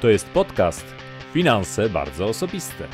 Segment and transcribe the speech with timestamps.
[0.00, 0.84] To jest podcast
[1.32, 2.88] Finanse bardzo osobiste.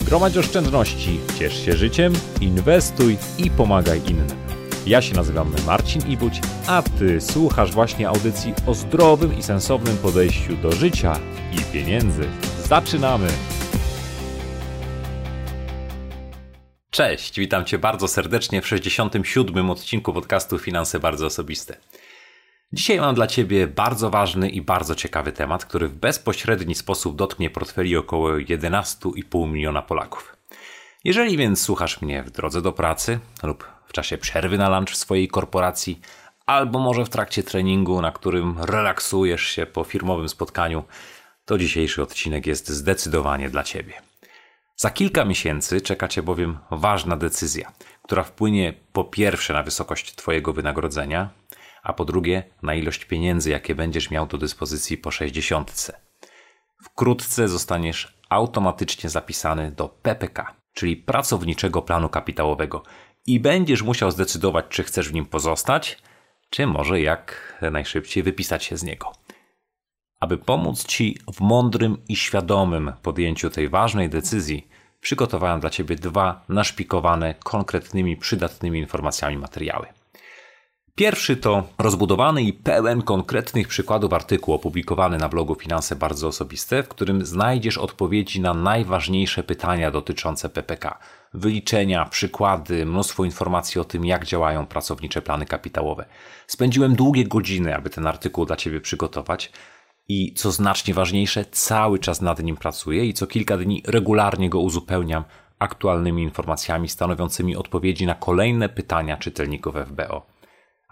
[0.00, 4.26] Gromadź oszczędności, ciesz się życiem, inwestuj i pomagaj innym.
[4.86, 10.56] Ja się nazywam Marcin Ibuć, a Ty słuchasz właśnie audycji o zdrowym i sensownym podejściu
[10.56, 11.20] do życia
[11.52, 12.28] i pieniędzy.
[12.64, 13.28] Zaczynamy!
[16.90, 19.70] Cześć, witam Cię bardzo serdecznie w 67.
[19.70, 21.76] odcinku podcastu Finanse Bardzo Osobiste.
[22.74, 27.50] Dzisiaj mam dla Ciebie bardzo ważny i bardzo ciekawy temat, który w bezpośredni sposób dotknie
[27.50, 30.36] portfeli około 11,5 miliona Polaków.
[31.04, 34.96] Jeżeli więc słuchasz mnie w drodze do pracy lub w czasie przerwy na lunch w
[34.96, 36.00] swojej korporacji,
[36.46, 40.84] albo może w trakcie treningu, na którym relaksujesz się po firmowym spotkaniu,
[41.44, 43.94] to dzisiejszy odcinek jest zdecydowanie dla Ciebie.
[44.76, 50.52] Za kilka miesięcy czeka Cię bowiem ważna decyzja, która wpłynie po pierwsze na wysokość Twojego
[50.52, 51.30] wynagrodzenia,
[51.82, 55.92] a po drugie na ilość pieniędzy, jakie będziesz miał do dyspozycji po 60.
[56.82, 62.82] Wkrótce zostaniesz automatycznie zapisany do PPK, czyli pracowniczego planu kapitałowego
[63.26, 65.98] i będziesz musiał zdecydować, czy chcesz w nim pozostać,
[66.50, 69.12] czy może jak najszybciej wypisać się z niego.
[70.20, 74.68] Aby pomóc Ci w mądrym i świadomym podjęciu tej ważnej decyzji,
[75.00, 80.01] przygotowałem dla Ciebie dwa naszpikowane konkretnymi, przydatnymi informacjami materiały.
[80.94, 86.88] Pierwszy to rozbudowany i pełen konkretnych przykładów artykuł opublikowany na blogu Finanse Bardzo Osobiste, w
[86.88, 90.98] którym znajdziesz odpowiedzi na najważniejsze pytania dotyczące PPK.
[91.34, 96.04] Wyliczenia, przykłady, mnóstwo informacji o tym, jak działają pracownicze plany kapitałowe.
[96.46, 99.52] Spędziłem długie godziny, aby ten artykuł dla Ciebie przygotować
[100.08, 104.60] i co znacznie ważniejsze, cały czas nad nim pracuję i co kilka dni regularnie go
[104.60, 105.24] uzupełniam
[105.58, 110.31] aktualnymi informacjami stanowiącymi odpowiedzi na kolejne pytania czytelników FBO.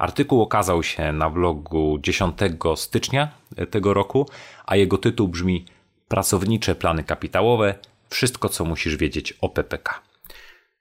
[0.01, 2.39] Artykuł okazał się na blogu 10
[2.77, 3.29] stycznia
[3.71, 4.29] tego roku,
[4.67, 5.65] a jego tytuł brzmi
[6.09, 7.75] Pracownicze plany kapitałowe
[8.09, 10.01] wszystko, co musisz wiedzieć o PPK.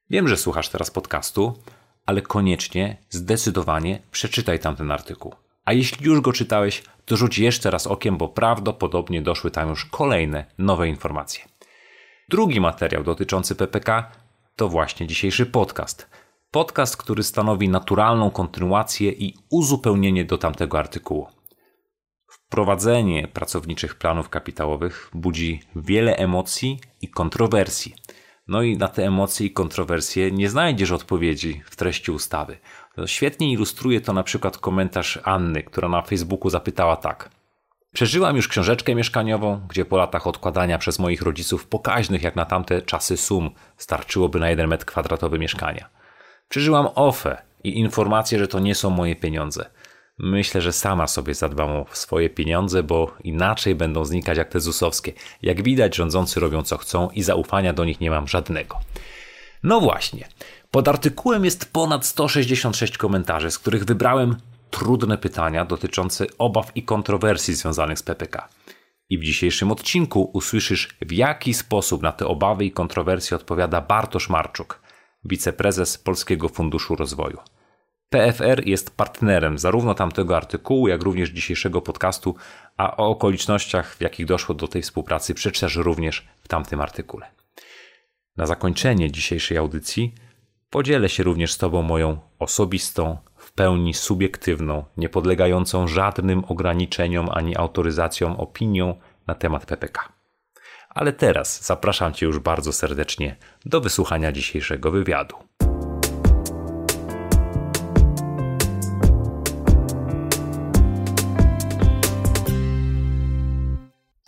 [0.10, 1.60] Wiem, że słuchasz teraz podcastu,
[2.06, 5.36] ale koniecznie, zdecydowanie przeczytaj tamten artykuł.
[5.66, 9.86] A jeśli już go czytałeś, to rzuć jeszcze raz okiem, bo prawdopodobnie doszły tam już
[9.86, 11.46] kolejne nowe informacje.
[12.30, 14.12] Drugi materiał dotyczący PPK
[14.56, 16.08] to właśnie dzisiejszy podcast–
[16.52, 21.28] Podcast, który stanowi naturalną kontynuację i uzupełnienie do tamtego artykułu.
[22.28, 27.96] Wprowadzenie pracowniczych planów kapitałowych budzi wiele emocji i kontrowersji.
[28.48, 32.58] No i na te emocje i kontrowersje nie znajdziesz odpowiedzi w treści ustawy.
[33.06, 37.30] Świetnie ilustruje to na przykład komentarz Anny, która na Facebooku zapytała tak.
[37.94, 42.82] Przeżyłam już książeczkę mieszkaniową, gdzie po latach odkładania przez moich rodziców pokaźnych jak na tamte
[42.82, 45.99] czasy sum starczyłoby na jeden metr kwadratowy mieszkania.
[46.50, 49.70] Przeżyłam ofę i informację, że to nie są moje pieniądze.
[50.18, 55.14] Myślę, że sama sobie zadbam o swoje pieniądze, bo inaczej będą znikać jak te ZUSowskie.
[55.42, 58.80] Jak widać, rządzący robią co chcą i zaufania do nich nie mam żadnego.
[59.64, 60.28] No właśnie.
[60.72, 64.36] Pod artykułem jest ponad 166 komentarzy, z których wybrałem
[64.72, 68.48] trudne pytania dotyczące obaw i kontrowersji związanych z PPK.
[69.10, 74.30] I w dzisiejszym odcinku usłyszysz, w jaki sposób na te obawy i kontrowersje odpowiada Bartosz
[74.30, 74.82] Marczuk,
[75.24, 77.38] wiceprezes Polskiego Funduszu Rozwoju.
[78.10, 82.36] PFR jest partnerem zarówno tamtego artykułu, jak również dzisiejszego podcastu,
[82.78, 87.28] a o okolicznościach, w jakich doszło do tej współpracy, przeczytasz również w tamtym artykule.
[88.38, 90.14] Na zakończenie dzisiejszej audycji
[90.70, 98.32] podzielę się również z Tobą moją osobistą, w pełni subiektywną, niepodlegającą żadnym ograniczeniom ani autoryzacjom
[98.32, 98.96] opinią
[99.28, 100.19] na temat PPK.
[100.90, 103.36] Ale teraz zapraszam Cię już bardzo serdecznie
[103.66, 105.49] do wysłuchania dzisiejszego wywiadu.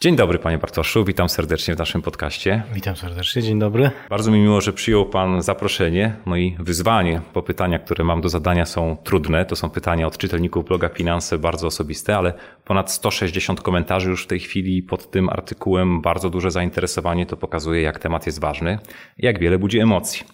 [0.02, 2.64] Dzień dobry, panie Bartoszu, witam serdecznie w naszym podcaście.
[2.74, 3.92] Witam serdecznie, dzień dobry.
[4.10, 6.16] Bardzo mi miło, że przyjął pan zaproszenie.
[6.26, 9.46] No i wyzwanie, bo pytania, które mam do zadania są trudne.
[9.46, 12.34] To są pytania od czytelników bloga Finanse, bardzo osobiste, ale
[12.66, 17.26] ponad 160 komentarzy już w tej chwili pod tym artykułem, bardzo duże zainteresowanie.
[17.26, 18.80] To pokazuje, jak temat jest ważny,
[19.18, 20.26] jak wiele budzi emocji.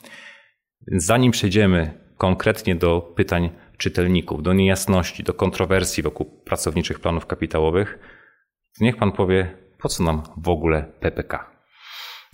[0.88, 8.00] Zanim przejdziemy konkretnie do pytań czytelników, do niejasności, do kontrowersji wokół pracowniczych planów kapitałowych,
[8.82, 11.57] niech pan powie, po co nam w ogóle PPK?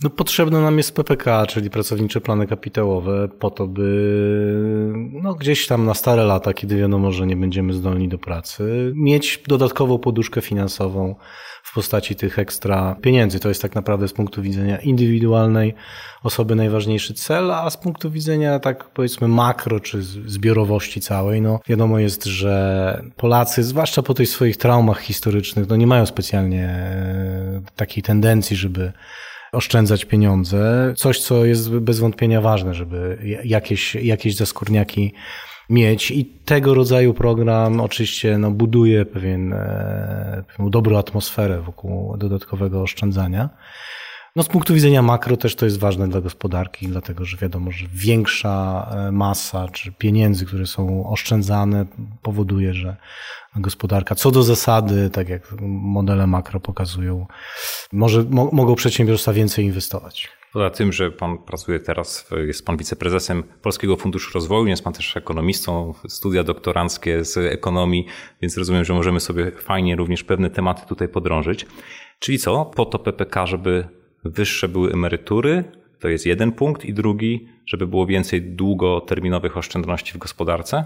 [0.04, 5.86] No, potrzebne nam jest PPK, czyli pracownicze plany kapitałowe, po to, by no, gdzieś tam
[5.86, 11.14] na stare lata, kiedy wiadomo, że nie będziemy zdolni do pracy, mieć dodatkową poduszkę finansową
[11.62, 13.40] w postaci tych ekstra pieniędzy.
[13.40, 15.74] To jest tak naprawdę z punktu widzenia indywidualnej
[16.22, 21.98] osoby najważniejszy cel, a z punktu widzenia tak powiedzmy makro czy zbiorowości całej, no wiadomo
[21.98, 28.02] jest, że Polacy, zwłaszcza po tych swoich traumach historycznych, no nie mają specjalnie e, takiej
[28.02, 28.92] tendencji, żeby
[29.54, 30.92] oszczędzać pieniądze.
[30.96, 35.12] Coś, co jest bez wątpienia ważne, żeby jakieś, jakieś zaskórniaki
[35.70, 42.82] mieć i tego rodzaju program oczywiście no, buduje pewien, e, pewną dobrą atmosferę wokół dodatkowego
[42.82, 43.50] oszczędzania.
[44.36, 47.86] No z punktu widzenia makro też to jest ważne dla gospodarki, dlatego że wiadomo, że
[47.92, 51.86] większa e, masa czy pieniędzy, które są oszczędzane,
[52.22, 52.96] powoduje, że
[53.56, 57.26] gospodarka co do zasady, tak jak modele makro pokazują,
[57.92, 60.28] może, mo, mogą przedsiębiorstwa więcej inwestować.
[60.52, 65.16] Poza tym, że pan pracuje teraz, jest pan wiceprezesem Polskiego Funduszu Rozwoju, jest pan też
[65.16, 68.06] ekonomistą, studia doktoranckie z ekonomii,
[68.42, 71.66] więc rozumiem, że możemy sobie fajnie również pewne tematy tutaj podrążyć.
[72.18, 72.64] Czyli co?
[72.64, 73.88] Po to PPK, żeby
[74.24, 75.64] wyższe były emerytury,
[76.00, 80.84] to jest jeden punkt, i drugi, żeby było więcej długoterminowych oszczędności w gospodarce?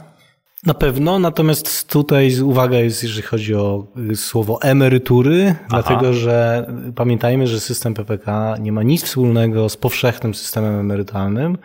[0.67, 5.67] Na pewno, natomiast tutaj uwaga jest, jeżeli chodzi o y, słowo emerytury, Aha.
[5.69, 11.59] dlatego że pamiętajmy, że system PPK nie ma nic wspólnego z powszechnym systemem emerytalnym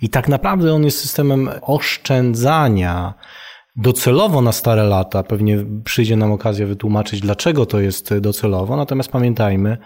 [0.00, 3.14] i tak naprawdę on jest systemem oszczędzania
[3.80, 5.22] docelowo na stare lata.
[5.22, 8.76] Pewnie przyjdzie nam okazja wytłumaczyć, dlaczego to jest docelowo.
[8.76, 9.78] Natomiast pamiętajmy,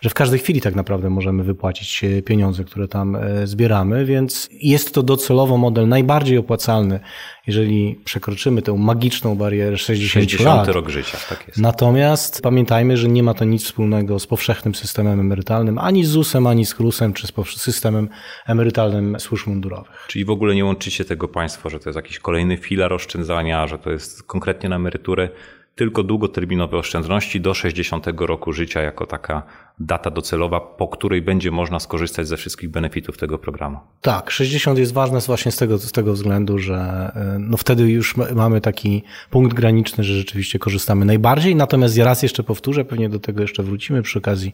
[0.00, 4.94] że w każdej chwili tak naprawdę możemy wypłacić pieniądze, które tam e, zbieramy, więc jest
[4.94, 7.00] to docelowo model najbardziej opłacalny,
[7.46, 10.68] jeżeli przekroczymy tę magiczną barierę 60, 60 lat.
[10.68, 11.60] rok życia, tak jest.
[11.60, 16.46] Natomiast pamiętajmy, że nie ma to nic wspólnego z powszechnym systemem emerytalnym, ani z ZUS-em,
[16.46, 18.08] ani z KRUS-em, czy z systemem
[18.46, 20.06] emerytalnym służb mundurowych.
[20.08, 23.78] Czyli w ogóle nie łączycie tego państwo, że to jest jakiś kolejny filar oszczędzania, że
[23.78, 25.28] to jest konkretnie na emeryturę,
[25.76, 29.42] tylko długoterminowe oszczędności do 60 roku życia jako taka
[29.80, 33.78] data docelowa, po której będzie można skorzystać ze wszystkich benefitów tego programu.
[34.00, 38.14] Tak, 60 jest ważne właśnie z tego, z tego względu, że e, no wtedy już
[38.34, 41.56] mamy taki punkt graniczny, że rzeczywiście korzystamy najbardziej.
[41.56, 44.52] Natomiast raz jeszcze powtórzę, pewnie do tego jeszcze wrócimy przy okazji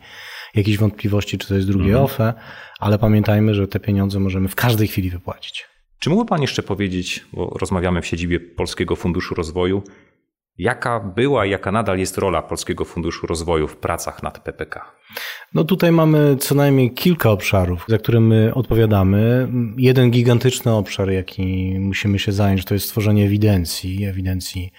[0.55, 2.05] jakiejś wątpliwości, czy to jest drugie mhm.
[2.05, 2.35] OFE,
[2.81, 5.67] ale pamiętajmy, że te pieniądze możemy w każdej chwili wypłacić.
[5.99, 9.83] Czy mógłby Pan jeszcze powiedzieć, bo rozmawiamy w siedzibie Polskiego Funduszu Rozwoju,
[10.63, 14.85] Jaka była i jaka nadal jest rola Polskiego Funduszu Rozwoju w pracach nad PPK?
[15.55, 19.49] No tutaj mamy co najmniej kilka obszarów, za które my odpowiadamy.
[19.77, 24.73] Jeden gigantyczny obszar, jaki musimy się zająć, to jest stworzenie ewidencji, ewidencji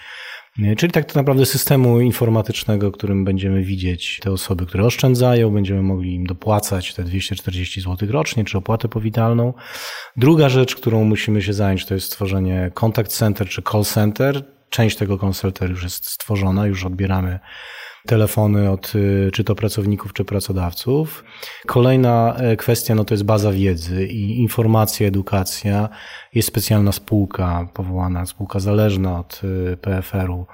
[0.77, 6.25] Czyli tak naprawdę systemu informatycznego, którym będziemy widzieć te osoby, które oszczędzają, będziemy mogli im
[6.25, 9.53] dopłacać te 240 zł rocznie, czy opłatę powitalną.
[10.15, 14.97] Druga rzecz, którą musimy się zająć, to jest stworzenie contact center czy call center, Część
[14.97, 17.39] tego konsulter już jest stworzona, już odbieramy
[18.07, 21.23] telefony od y, czy to pracowników, czy pracodawców.
[21.65, 25.89] Kolejna e, kwestia no to jest baza wiedzy i informacja, edukacja.
[26.33, 30.45] Jest specjalna spółka powołana, spółka zależna od y, PFR-u,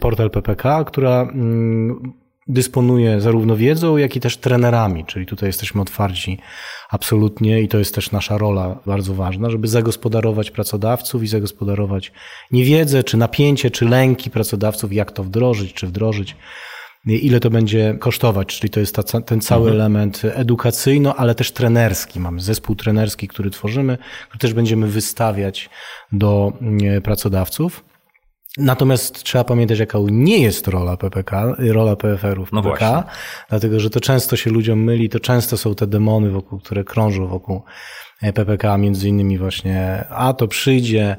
[0.00, 2.12] portal PPK, która mm,
[2.48, 6.38] dysponuje zarówno wiedzą, jak i też trenerami, czyli tutaj jesteśmy otwarci
[6.90, 12.12] absolutnie i to jest też nasza rola bardzo ważna, żeby zagospodarować pracodawców i zagospodarować
[12.50, 16.36] niewiedzę, czy napięcie, czy lęki pracodawców, jak to wdrożyć, czy wdrożyć
[17.06, 19.80] ile to będzie kosztować, czyli to jest ta, ten cały mhm.
[19.80, 22.20] element edukacyjno, ale też trenerski.
[22.20, 23.98] Mamy zespół trenerski, który tworzymy,
[24.28, 25.70] który też będziemy wystawiać
[26.12, 27.87] do mm, pracodawców.
[28.56, 33.10] Natomiast trzeba pamiętać, jaka nie jest rola PPK, rola PFR-ów no PPK, właśnie.
[33.48, 37.26] dlatego że to często się ludziom myli, to często są te demony, wokół, które krążą
[37.26, 37.62] wokół
[38.34, 41.16] PPK, między innymi właśnie, a to przyjdzie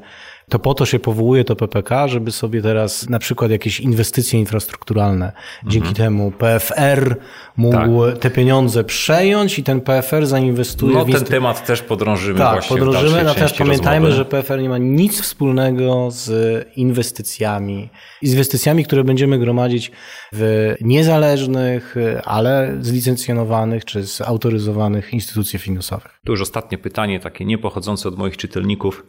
[0.50, 5.32] to po to się powołuje to PPK, żeby sobie teraz na przykład jakieś inwestycje infrastrukturalne,
[5.62, 5.94] dzięki mhm.
[5.94, 7.16] temu PFR
[7.56, 8.18] mógł tak.
[8.18, 11.12] te pieniądze przejąć i ten PFR zainwestuje no, w...
[11.12, 14.30] Ten temat też podrążymy tak, właśnie podrążymy, natomiast pamiętajmy, rozmowy.
[14.36, 16.30] że PFR nie ma nic wspólnego z
[16.76, 17.88] inwestycjami.
[18.22, 19.92] Inwestycjami, które będziemy gromadzić
[20.32, 26.20] w niezależnych, ale zlicencjonowanych czy zautoryzowanych instytucjach finansowych.
[26.24, 29.04] Tu już ostatnie pytanie, takie niepochodzące od moich czytelników.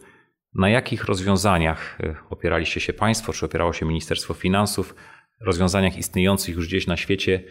[0.54, 4.94] Na jakich rozwiązaniach y, opieraliście się Państwo, czy opierało się Ministerstwo Finansów,
[5.40, 7.42] rozwiązaniach istniejących już gdzieś na świecie,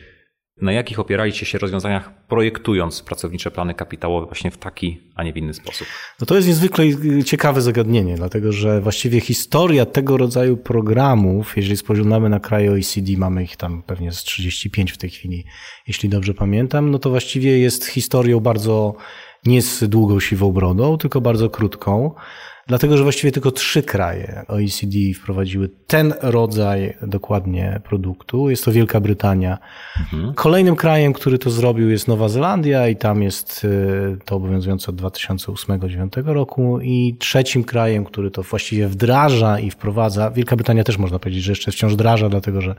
[0.62, 5.38] Na jakich opieraliście się rozwiązaniach, projektując pracownicze plany kapitałowe właśnie w taki, a nie w
[5.38, 5.88] inny sposób?
[6.20, 6.86] No to jest niezwykle
[7.25, 13.43] ciekawe zagadnienie, dlatego że właściwie historia tego rodzaju programów, jeżeli spoglądamy na kraje OECD, mamy
[13.43, 15.46] ich tam pewnie z 35 w tej chwili,
[15.88, 18.96] jeśli dobrze pamiętam, no to właściwie jest historią bardzo
[19.46, 22.15] nie z długą siwą brodą, tylko bardzo krótką.
[22.68, 28.50] Dlatego, że właściwie tylko trzy kraje OECD wprowadziły ten rodzaj dokładnie produktu.
[28.50, 29.58] Jest to Wielka Brytania.
[30.00, 30.34] Mhm.
[30.34, 34.96] Kolejnym krajem, który to zrobił jest Nowa Zelandia i tam jest y, to obowiązujące od
[34.96, 36.80] 2008-2009 roku.
[36.82, 41.51] I trzecim krajem, który to właściwie wdraża i wprowadza, Wielka Brytania też można powiedzieć, że
[41.51, 42.75] jeszcze wciąż wdraża, dlatego że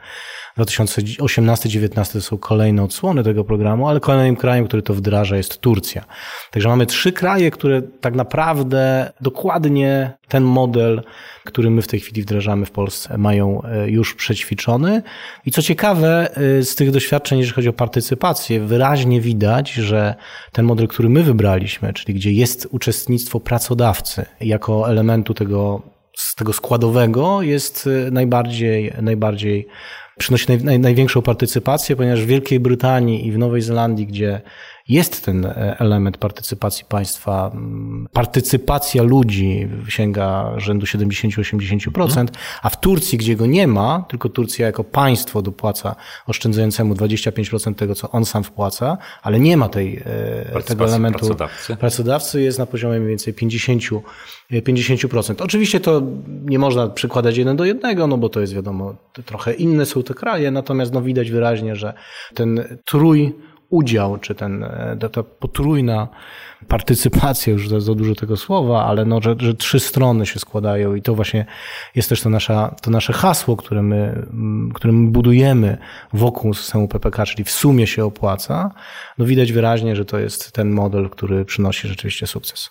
[0.58, 6.04] 2018-2019 to są kolejne odsłony tego programu, ale kolejnym krajem, który to wdraża jest Turcja.
[6.50, 9.81] Także mamy trzy kraje, które tak naprawdę dokładnie
[10.28, 11.02] ten model,
[11.44, 15.02] który my w tej chwili wdrażamy w Polsce, mają e, już przećwiczony.
[15.46, 20.14] I co ciekawe, e, z tych doświadczeń, jeżeli chodzi o partycypację, wyraźnie widać, że
[20.52, 26.52] ten model, który my wybraliśmy, czyli gdzie jest uczestnictwo pracodawcy jako elementu tego z tego
[26.52, 29.68] składowego jest e, najbardziej, najbardziej
[30.18, 34.40] przynosi naj, naj, największą partycypację, ponieważ w Wielkiej Brytanii i w Nowej Zelandii, gdzie
[34.88, 37.52] jest ten e, element partycypacji państwa,
[38.12, 42.28] partycypacja ludzi sięga rzędu 70-80%, mhm.
[42.62, 45.96] a w Turcji, gdzie go nie ma, tylko Turcja jako państwo dopłaca
[46.26, 50.02] oszczędzającemu 25% tego, co on sam wpłaca, ale nie ma tej,
[50.56, 51.76] e, tego elementu pracodawcy.
[51.76, 53.82] pracodawcy, jest na poziomie mniej więcej 50,
[54.50, 55.40] 50%.
[55.40, 56.02] E, Oczywiście to
[56.44, 60.14] nie można przykładać jeden do jednego, no bo to jest wiadomo, trochę inne są te
[60.14, 61.94] kraje, natomiast no widać wyraźnie, że
[62.34, 63.32] ten trój
[63.72, 66.08] udział, czy ten, e, ta potrójna
[66.68, 70.94] partycypacja, już za, za dużo tego słowa, ale no, że, że trzy strony się składają
[70.94, 71.46] i to właśnie
[71.94, 74.26] jest też to, nasza, to nasze hasło, które my,
[74.74, 75.78] które my budujemy
[76.12, 78.70] wokół systemu PPK, czyli w sumie się opłaca,
[79.18, 82.70] no widać wyraźnie, że to jest ten model, który przynosi rzeczywiście sukces.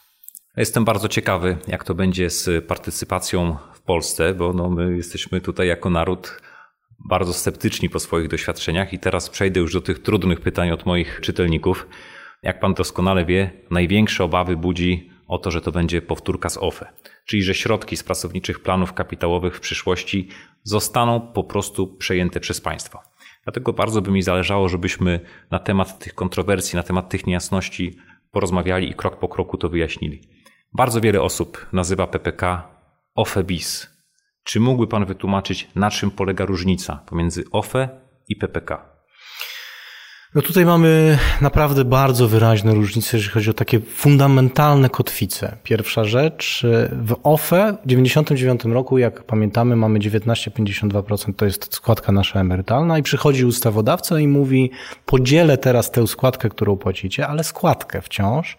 [0.57, 5.67] Jestem bardzo ciekawy, jak to będzie z partycypacją w Polsce, bo no my jesteśmy tutaj
[5.67, 6.41] jako naród
[7.09, 11.19] bardzo sceptyczni po swoich doświadczeniach i teraz przejdę już do tych trudnych pytań od moich
[11.21, 11.87] czytelników.
[12.43, 16.93] Jak pan doskonale wie, największe obawy budzi o to, że to będzie powtórka z OFE,
[17.25, 20.27] czyli że środki z pracowniczych planów kapitałowych w przyszłości
[20.63, 22.99] zostaną po prostu przejęte przez państwo.
[23.43, 25.19] Dlatego bardzo by mi zależało, żebyśmy
[25.51, 27.97] na temat tych kontrowersji, na temat tych niejasności
[28.31, 30.21] porozmawiali i krok po kroku to wyjaśnili.
[30.73, 32.67] Bardzo wiele osób nazywa PPK
[33.15, 33.90] OFE bis,
[34.43, 37.89] czy mógłby Pan wytłumaczyć, na czym polega różnica pomiędzy OFE
[38.27, 38.90] i PPK?
[40.35, 45.57] No tutaj mamy naprawdę bardzo wyraźne różnice, jeżeli chodzi o takie fundamentalne kotwice.
[45.63, 52.39] Pierwsza rzecz, w OFE w 99 roku, jak pamiętamy, mamy 19,52%, to jest składka nasza
[52.39, 54.71] emerytalna i przychodzi ustawodawca i mówi,
[55.05, 58.57] podzielę teraz tę składkę, którą płacicie, ale składkę wciąż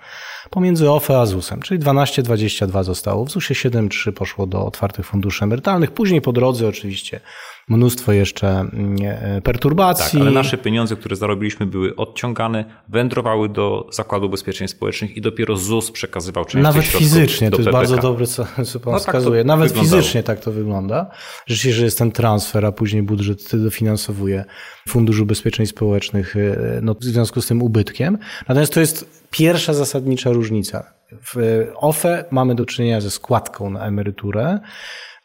[0.51, 5.91] pomiędzy OFE a ZUS-em, czyli 12,22 zostało, w ZUS-ie 7,3 poszło do otwartych funduszy emerytalnych,
[5.91, 7.21] później po drodze oczywiście
[7.69, 10.13] mnóstwo jeszcze mm, e, perturbacji.
[10.13, 15.57] Tak, ale nasze pieniądze, które zarobiliśmy, były odciągane, wędrowały do Zakładu Ubezpieczeń Społecznych i dopiero
[15.57, 17.79] ZUS przekazywał część Nawet fizycznie, to jest PPK.
[17.79, 19.41] bardzo dobre, co, co Pan no, wskazuje.
[19.41, 20.01] Tak Nawet wyglądało.
[20.01, 21.11] fizycznie tak to wygląda.
[21.47, 24.45] Rzeczywiście, że jest ten transfer, a później budżet dofinansowuje
[24.89, 28.19] Fundusz Ubezpieczeń Społecznych e, no, w związku z tym ubytkiem.
[28.49, 30.93] Natomiast to jest pierwsza zasadnicza różnica.
[31.35, 34.61] W OFE mamy do czynienia ze składką na emeryturę.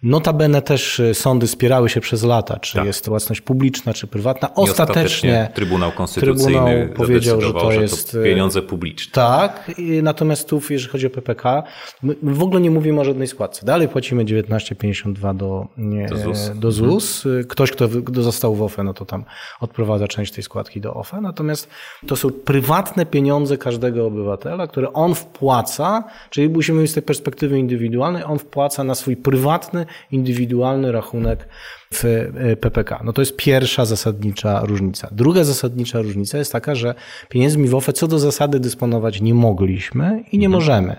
[0.03, 2.85] Notabene też y, sądy spierały się przez lata, czy tak.
[2.85, 4.53] jest to własność publiczna, czy prywatna.
[4.53, 9.11] Ostatecznie, ostatecznie Trybunał Konstytucyjny trybunał powiedział, że to jest że to pieniądze publiczne.
[9.13, 9.71] Tak,
[10.03, 11.63] natomiast tu, jeżeli chodzi o PPK,
[12.03, 13.65] my w ogóle nie mówimy o żadnej składce.
[13.65, 15.67] Dalej płacimy 19,52 do,
[16.09, 16.51] do ZUS.
[16.55, 17.25] Do ZUS.
[17.25, 17.45] Mhm.
[17.45, 19.25] Ktoś, kto, kto został w OFE, no to tam
[19.59, 21.21] odprowadza część tej składki do OFE.
[21.21, 21.69] Natomiast
[22.07, 27.59] to są prywatne pieniądze każdego obywatela, które on wpłaca, czyli musimy mieć z tej perspektywy
[27.59, 31.47] indywidualnej, on wpłaca na swój prywatny indywidualny rachunek
[31.93, 33.01] w e, PPK.
[33.03, 35.09] No to jest pierwsza zasadnicza różnica.
[35.11, 36.95] Druga zasadnicza różnica jest taka, że
[37.29, 40.51] pieniędzmi w OFE co do zasady dysponować nie mogliśmy i nie mhm.
[40.51, 40.95] możemy.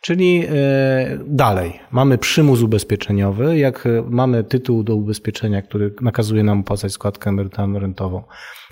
[0.00, 6.92] Czyli e, dalej, mamy przymus ubezpieczeniowy, jak mamy tytuł do ubezpieczenia, który nakazuje nam opłacać
[6.92, 8.22] składkę emerytalno-rentową,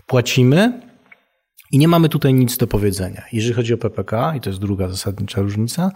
[0.06, 0.89] płacimy,
[1.72, 3.22] i nie mamy tutaj nic do powiedzenia.
[3.32, 5.90] Jeżeli chodzi o PPK, i to jest druga zasadnicza różnica,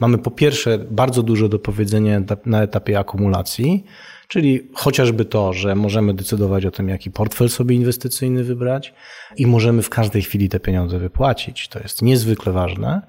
[0.00, 3.84] mamy po pierwsze bardzo dużo do powiedzenia na etapie akumulacji,
[4.28, 8.94] czyli chociażby to, że możemy decydować o tym, jaki portfel sobie inwestycyjny wybrać
[9.36, 11.68] i możemy w każdej chwili te pieniądze wypłacić.
[11.68, 13.02] To jest niezwykle ważne.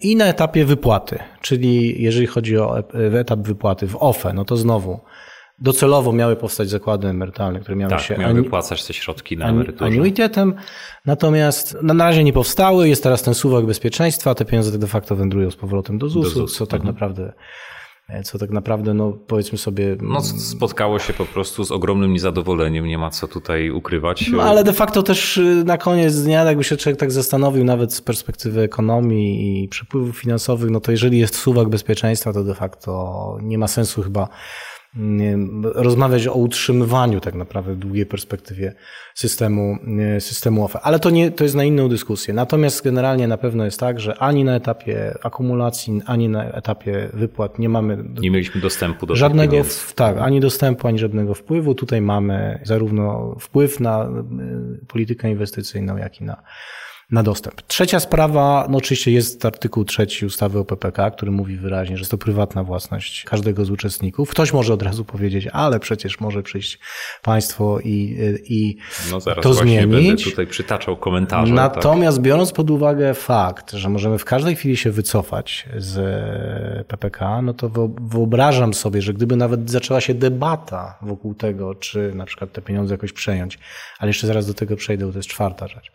[0.00, 2.78] I na etapie wypłaty, czyli jeżeli chodzi o
[3.20, 5.00] etap wypłaty w OFE, no to znowu
[5.58, 9.90] docelowo miały powstać zakłady emerytalne, które miały tak, się miały wypłacać te środki na emeryturę.
[9.90, 10.54] Anuitetem,
[11.06, 15.50] natomiast na razie nie powstały, jest teraz ten suwak bezpieczeństwa, te pieniądze de facto wędrują
[15.50, 16.56] z powrotem do ZUS-u, do ZUS.
[16.56, 16.94] co tak mhm.
[16.94, 17.32] naprawdę
[18.24, 19.96] co tak naprawdę, no powiedzmy sobie.
[20.02, 24.28] No, spotkało się po prostu z ogromnym niezadowoleniem, nie ma co tutaj ukrywać.
[24.28, 27.94] No, ale de facto też y, na koniec dnia, jakby się człowiek tak zastanowił, nawet
[27.94, 33.38] z perspektywy ekonomii i przepływów finansowych, no to jeżeli jest suwak bezpieczeństwa, to de facto
[33.42, 34.28] nie ma sensu chyba
[35.62, 38.74] rozmawiać o utrzymywaniu tak naprawdę w długiej perspektywie
[39.14, 39.78] systemu,
[40.18, 40.80] systemu OFE.
[40.80, 42.34] Ale to, nie, to jest na inną dyskusję.
[42.34, 47.58] Natomiast generalnie na pewno jest tak, że ani na etapie akumulacji, ani na etapie wypłat
[47.58, 48.04] nie mamy...
[48.20, 49.56] Nie mieliśmy dostępu do żadnego,
[49.94, 51.74] Tak, ani dostępu, ani żadnego wpływu.
[51.74, 54.08] Tutaj mamy zarówno wpływ na
[54.88, 56.42] politykę inwestycyjną, jak i na
[57.10, 57.62] na dostęp.
[57.62, 62.10] Trzecia sprawa, no oczywiście jest artykuł trzeci ustawy o PPK, który mówi wyraźnie, że jest
[62.10, 64.30] to prywatna własność każdego z uczestników.
[64.30, 66.78] Ktoś może od razu powiedzieć, ale przecież może przyjść
[67.22, 68.76] państwo i, i
[69.10, 70.06] no zaraz to zmienić.
[70.06, 71.54] Będę tutaj przytaczał komentarze.
[71.54, 71.74] Tak.
[71.74, 72.24] Natomiast tak.
[72.24, 75.96] biorąc pod uwagę fakt, że możemy w każdej chwili się wycofać z
[76.86, 77.70] PPK, no to
[78.00, 82.94] wyobrażam sobie, że gdyby nawet zaczęła się debata wokół tego, czy na przykład te pieniądze
[82.94, 83.58] jakoś przejąć,
[83.98, 85.92] ale jeszcze zaraz do tego przejdę, bo to jest czwarta rzecz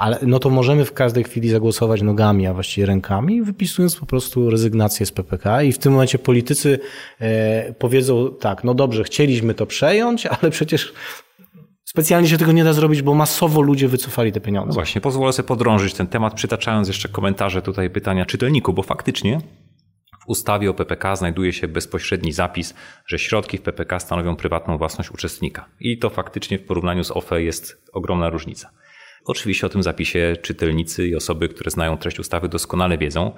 [0.00, 4.50] ale no to możemy w każdej chwili zagłosować nogami, a właściwie rękami, wypisując po prostu
[4.50, 6.78] rezygnację z PPK i w tym momencie politycy
[7.20, 10.92] e, powiedzą tak, no dobrze, chcieliśmy to przejąć, ale przecież
[11.84, 14.68] Specjalnie się tego nie da zrobić, bo masowo ludzie wycofali te pieniądze.
[14.68, 19.40] No właśnie, pozwolę sobie podrążyć ten temat, przytaczając jeszcze komentarze tutaj pytania czytelników, bo faktycznie
[20.20, 22.74] w ustawie o PPK znajduje się bezpośredni zapis,
[23.06, 25.68] że środki w PPK stanowią prywatną własność uczestnika.
[25.80, 28.70] I to faktycznie w porównaniu z OFE jest ogromna różnica.
[29.24, 33.32] Oczywiście o tym zapisie czytelnicy i osoby, które znają treść ustawy, doskonale wiedzą.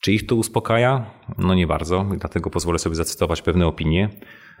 [0.00, 1.10] Czy ich to uspokaja?
[1.38, 4.08] No nie bardzo, dlatego pozwolę sobie zacytować pewne opinie.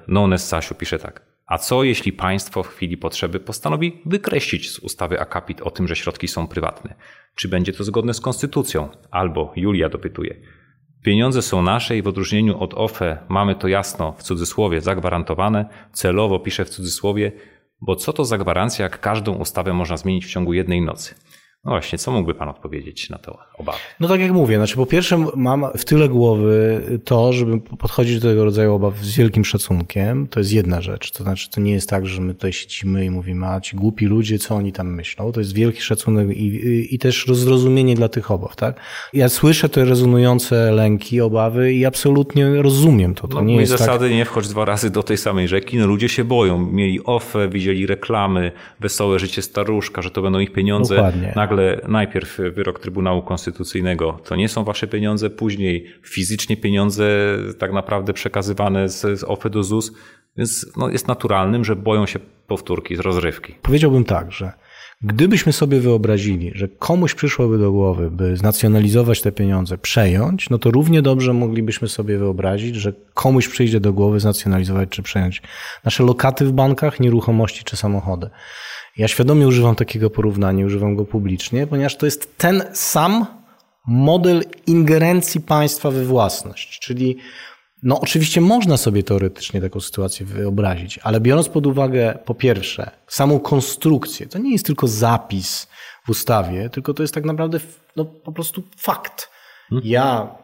[0.08, 1.26] Nones Sasiu pisze tak.
[1.46, 5.96] A co jeśli państwo w chwili potrzeby postanowi wykreślić z ustawy akapit o tym, że
[5.96, 6.94] środki są prywatne?
[7.34, 8.88] Czy będzie to zgodne z konstytucją?
[9.10, 10.36] Albo Julia dopytuje.
[11.02, 16.38] Pieniądze są nasze i w odróżnieniu od OFE mamy to jasno w cudzysłowie zagwarantowane, celowo
[16.38, 17.32] piszę w cudzysłowie,
[17.82, 21.14] bo co to za gwarancja, jak każdą ustawę można zmienić w ciągu jednej nocy?
[21.64, 23.78] No właśnie, co mógłby Pan odpowiedzieć na to obawy?
[24.00, 28.28] No tak jak mówię, znaczy po pierwsze mam w tyle głowy to, żeby podchodzić do
[28.28, 30.26] tego rodzaju obaw z wielkim szacunkiem.
[30.28, 31.10] To jest jedna rzecz.
[31.10, 34.06] To znaczy, to nie jest tak, że my tutaj siedzimy i mówimy, a ci głupi
[34.06, 35.32] ludzie, co oni tam myślą.
[35.32, 38.80] To jest wielki szacunek i, i, i też zrozumienie dla tych obaw, tak?
[39.12, 43.28] Ja słyszę te rezonujące lęki, obawy i absolutnie rozumiem to.
[43.28, 44.16] to no, nie jest tak- zasady tak...
[44.16, 45.78] nie wchodź dwa razy do tej samej rzeki.
[45.78, 46.66] No ludzie się boją.
[46.72, 50.96] Mieli ofę, widzieli reklamy, wesołe życie staruszka, że to będą ich pieniądze.
[50.96, 51.51] Dokładnie nagle
[51.88, 58.88] najpierw wyrok Trybunału Konstytucyjnego to nie są wasze pieniądze, później fizycznie pieniądze tak naprawdę przekazywane
[58.88, 59.92] z, z OFE do ZUS,
[60.36, 63.54] więc no, jest naturalnym, że boją się powtórki z rozrywki.
[63.62, 64.52] Powiedziałbym tak, że
[65.04, 70.70] Gdybyśmy sobie wyobrazili, że komuś przyszłoby do głowy, by znacjonalizować te pieniądze, przejąć, no to
[70.70, 75.42] równie dobrze moglibyśmy sobie wyobrazić, że komuś przyjdzie do głowy znacjonalizować czy przejąć
[75.84, 78.30] nasze lokaty w bankach, nieruchomości czy samochody.
[78.96, 83.26] Ja świadomie używam takiego porównania, używam go publicznie, ponieważ to jest ten sam
[83.86, 87.16] model ingerencji państwa we własność, czyli
[87.82, 93.40] no oczywiście można sobie teoretycznie taką sytuację wyobrazić, ale biorąc pod uwagę po pierwsze samą
[93.40, 95.68] konstrukcję, to nie jest tylko zapis
[96.06, 97.60] w ustawie, tylko to jest tak naprawdę
[97.96, 99.30] no, po prostu fakt.
[99.72, 99.90] Mhm.
[99.92, 100.34] Ja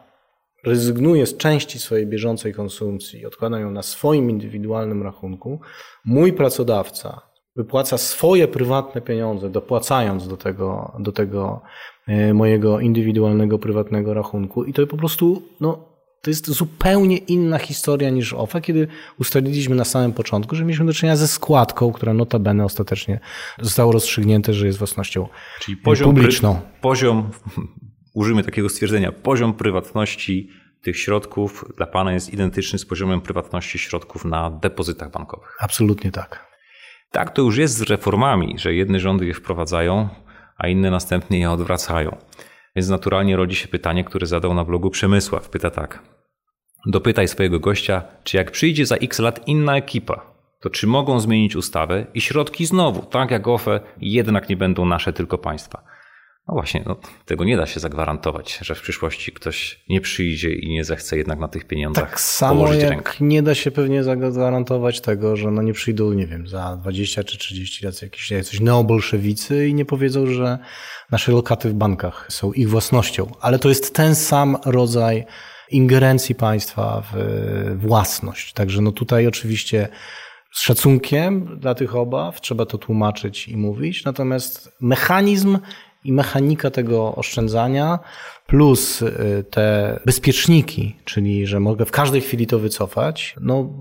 [0.65, 5.59] rezygnuję z części swojej bieżącej konsumpcji i odkładam ją na swoim indywidualnym rachunku.
[6.05, 11.61] Mój pracodawca wypłaca swoje prywatne pieniądze, dopłacając do tego, do tego
[12.07, 14.63] e, mojego indywidualnego, prywatnego rachunku.
[14.63, 15.89] I to po prostu, no,
[16.21, 18.87] to jest zupełnie inna historia niż OFE, kiedy
[19.19, 23.19] ustaliliśmy na samym początku, że mieliśmy do czynienia ze składką, która notabene ostatecznie
[23.61, 25.27] zostało rozstrzygnięte, że jest własnością
[25.59, 26.61] Czyli poziom publiczną.
[26.81, 27.29] poziom,
[28.13, 30.49] użyjmy takiego stwierdzenia, poziom prywatności
[30.81, 35.55] tych środków dla Pana jest identyczny z poziomem prywatności środków na depozytach bankowych.
[35.59, 36.48] Absolutnie tak.
[37.11, 40.09] Tak to już jest z reformami, że jedne rządy je wprowadzają,
[40.57, 42.17] a inne następnie je odwracają.
[42.75, 45.49] Więc naturalnie rodzi się pytanie, które zadał na blogu Przemysław.
[45.49, 46.03] Pyta tak.
[46.85, 50.21] Dopytaj swojego gościa, czy jak przyjdzie za x lat inna ekipa,
[50.59, 55.13] to czy mogą zmienić ustawę i środki znowu, tak jak OFE, jednak nie będą nasze,
[55.13, 55.83] tylko państwa.
[56.49, 60.69] No właśnie, no, tego nie da się zagwarantować, że w przyszłości ktoś nie przyjdzie i
[60.69, 63.13] nie zechce jednak na tych pieniądzach tak samo położyć jak rękę.
[63.21, 67.37] nie da się pewnie zagwarantować tego, że no nie przyjdą, nie wiem, za 20 czy
[67.37, 70.59] 30 lat jakieś coś neobolszewicy i nie powiedzą, że
[71.11, 73.31] nasze lokaty w bankach są ich własnością.
[73.41, 75.25] Ale to jest ten sam rodzaj
[75.71, 78.53] ingerencji państwa w własność.
[78.53, 79.87] Także no tutaj oczywiście
[80.53, 85.57] z szacunkiem dla tych obaw trzeba to tłumaczyć i mówić, natomiast mechanizm
[86.03, 87.99] i mechanika tego oszczędzania
[88.47, 93.73] plus y, te bezpieczniki, czyli że mogę w każdej chwili to wycofać, no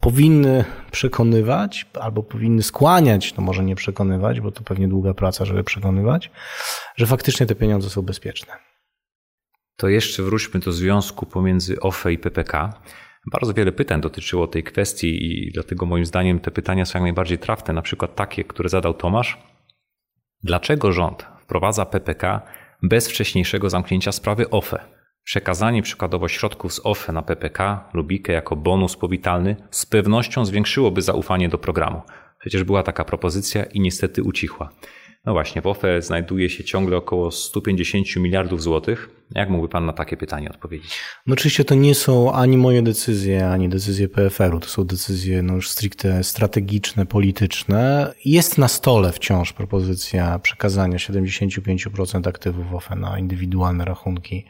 [0.00, 5.64] powinny przekonywać albo powinny skłaniać, no może nie przekonywać, bo to pewnie długa praca, żeby
[5.64, 6.30] przekonywać,
[6.96, 8.52] że faktycznie te pieniądze są bezpieczne.
[9.76, 12.80] To jeszcze wróćmy do związku pomiędzy OFE i PPK.
[13.32, 17.38] Bardzo wiele pytań dotyczyło tej kwestii i dlatego moim zdaniem te pytania są jak najbardziej
[17.38, 17.74] trafne.
[17.74, 19.38] Na przykład takie, które zadał Tomasz.
[20.42, 22.40] Dlaczego rząd wprowadza PPK
[22.82, 24.84] bez wcześniejszego zamknięcia sprawy OFE?
[25.24, 31.02] Przekazanie przykładowo środków z OFE na PPK lub IKE jako bonus powitalny z pewnością zwiększyłoby
[31.02, 32.02] zaufanie do programu.
[32.38, 34.68] Przecież była taka propozycja i niestety ucichła.
[35.28, 39.10] No właśnie, w OFE znajduje się ciągle około 150 miliardów złotych.
[39.34, 41.00] Jak mógłby Pan na takie pytanie odpowiedzieć?
[41.26, 44.60] No oczywiście to nie są ani moje decyzje, ani decyzje PFR-u.
[44.60, 48.14] To są decyzje no już stricte strategiczne, polityczne.
[48.24, 54.44] Jest na stole wciąż propozycja przekazania 75% aktywów OFE na indywidualne rachunki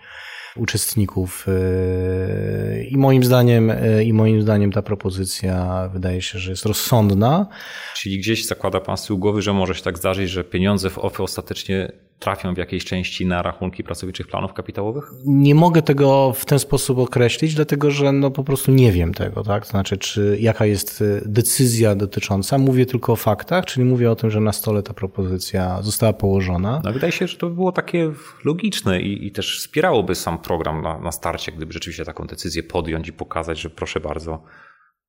[0.58, 6.66] uczestników yy, i moim zdaniem yy, i moim zdaniem ta propozycja wydaje się, że jest
[6.66, 7.46] rozsądna.
[7.94, 10.98] Czyli gdzieś zakłada pan z tyłu głowy, że może się tak zdarzyć, że pieniądze w
[10.98, 15.04] OFE ostatecznie trafią w jakiejś części na rachunki pracowniczych planów kapitałowych?
[15.24, 19.42] Nie mogę tego w ten sposób określić, dlatego że no po prostu nie wiem tego,
[19.42, 19.64] tak?
[19.64, 22.58] To znaczy, czy jaka jest y, decyzja dotycząca.
[22.58, 26.80] Mówię tylko o faktach, czyli mówię o tym, że na stole ta propozycja została położona.
[26.84, 28.12] No, wydaje się, że to było takie
[28.44, 33.08] logiczne i, i też wspierałoby sam program na, na starcie, gdyby rzeczywiście taką decyzję podjąć
[33.08, 34.42] i pokazać, że proszę bardzo,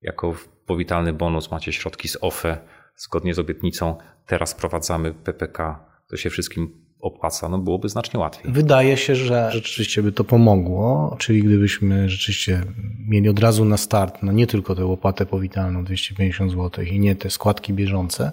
[0.01, 2.57] jako powitalny bonus macie środki z OFE,
[2.95, 8.51] zgodnie z obietnicą, teraz prowadzamy PPK, to się wszystkim opłaca, no byłoby znacznie łatwiej.
[8.51, 12.61] Wydaje się, że rzeczywiście by to pomogło, czyli gdybyśmy rzeczywiście
[13.07, 17.15] mieli od razu na start, no nie tylko tę opłatę powitalną 250 zł i nie
[17.15, 18.31] te składki bieżące,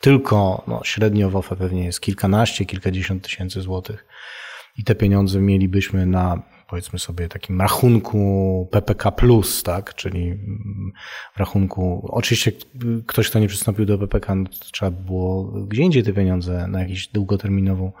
[0.00, 4.06] tylko no, średnio w OFE pewnie jest kilkanaście, kilkadziesiąt tysięcy złotych
[4.78, 9.12] i te pieniądze mielibyśmy na powiedzmy sobie takim rachunku PPK+,
[9.64, 10.34] tak, czyli
[11.36, 12.52] w rachunku, oczywiście
[13.06, 17.08] ktoś, kto nie przystąpił do PPK, no trzeba było gdzie indziej te pieniądze na jakąś
[17.08, 17.92] długoterminową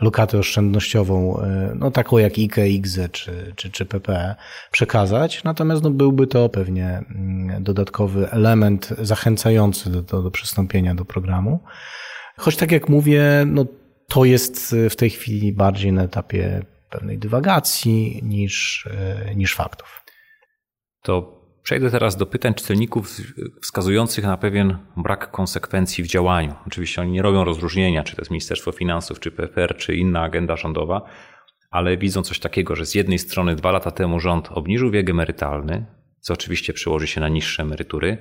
[0.00, 4.34] lokatę oszczędnościową, e, no taką jak IKE, IGZE czy, czy, czy PPE
[4.70, 11.04] przekazać, natomiast no byłby to pewnie mm, dodatkowy element zachęcający do, do, do przystąpienia do
[11.04, 11.60] programu.
[12.36, 13.64] Choć tak jak mówię, no
[14.08, 16.62] to jest w tej chwili bardziej na etapie
[16.96, 20.04] pewnej dywagacji niż, e, niż faktów.
[21.02, 23.08] To przejdę teraz do pytań czytelników
[23.62, 26.54] wskazujących na pewien brak konsekwencji w działaniu.
[26.66, 30.56] Oczywiście oni nie robią rozróżnienia, czy to jest Ministerstwo Finansów, czy PFR, czy inna agenda
[30.56, 31.02] rządowa,
[31.70, 35.86] ale widzą coś takiego, że z jednej strony dwa lata temu rząd obniżył wiek emerytalny,
[36.20, 38.18] co oczywiście przełoży się na niższe emerytury,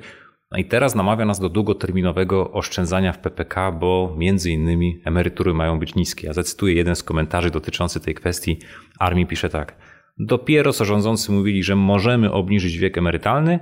[0.56, 5.80] no i teraz namawia nas do długoterminowego oszczędzania w PPK, bo między innymi emerytury mają
[5.80, 6.28] być niskie.
[6.28, 8.60] Ja zacytuję jeden z komentarzy dotyczący tej kwestii.
[9.00, 9.76] Armii pisze tak.
[10.18, 13.60] Dopiero co rządzący mówili, że możemy obniżyć wiek emerytalny,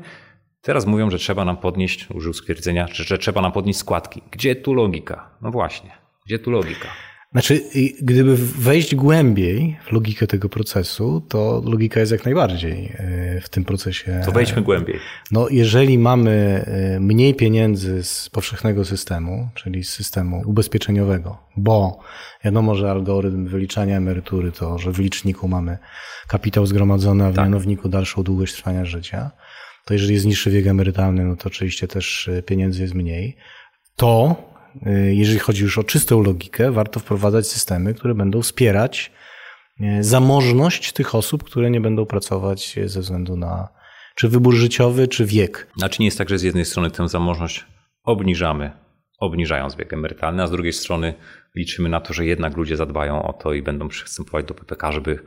[0.62, 4.22] teraz mówią, że trzeba nam podnieść, użył stwierdzenia, że, trzeba nam podnieść składki.
[4.32, 5.30] Gdzie tu logika?
[5.42, 5.92] No właśnie,
[6.26, 6.88] gdzie tu logika?
[7.34, 7.62] Znaczy,
[8.02, 13.66] gdyby wejść głębiej w logikę tego procesu, to logika jest jak najbardziej e, w tym
[13.66, 14.22] procesie.
[14.26, 15.00] To wejdźmy głębiej.
[15.32, 22.00] No, jeżeli mamy e, mniej pieniędzy z powszechnego systemu, czyli z systemu ubezpieczeniowego, bo
[22.44, 25.78] wiadomo, że algorytm wyliczania emerytury to, że w liczniku mamy
[26.28, 27.46] kapitał zgromadzony, a w tak.
[27.46, 29.32] mianowniku dalszą długość trwania życia,
[29.86, 33.38] to jeżeli jest niższy wiek emerytalny, no to oczywiście też e, pieniędzy jest mniej,
[33.96, 34.36] to
[35.12, 39.12] jeżeli chodzi już o czystą logikę, warto wprowadzać systemy, które będą wspierać
[39.82, 43.68] y, zamożność tych osób, które nie będą pracować ze względu na
[44.16, 45.68] czy wybór życiowy, czy wiek.
[45.78, 47.66] Znaczy nie jest tak, że z jednej strony tę zamożność
[48.04, 48.72] obniżamy,
[49.20, 51.14] obniżając wiek emerytalny, a z drugiej strony
[51.56, 55.20] liczymy na to, że jednak ludzie zadbają o to i będą przystępować do PPK, żeby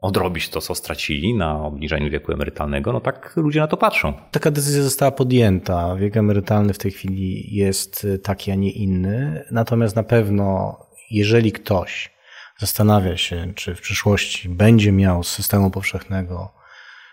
[0.00, 4.12] odrobić to, co stracili na obniżeniu wieku emerytalnego, no tak ludzie na to patrzą.
[4.30, 5.96] Taka decyzja została podjęta.
[5.96, 9.44] Wiek emerytalny w tej chwili jest taki, a nie inny.
[9.50, 10.76] Natomiast na pewno,
[11.10, 12.14] jeżeli ktoś
[12.58, 16.54] zastanawia się, czy w przyszłości będzie miał z systemu powszechnego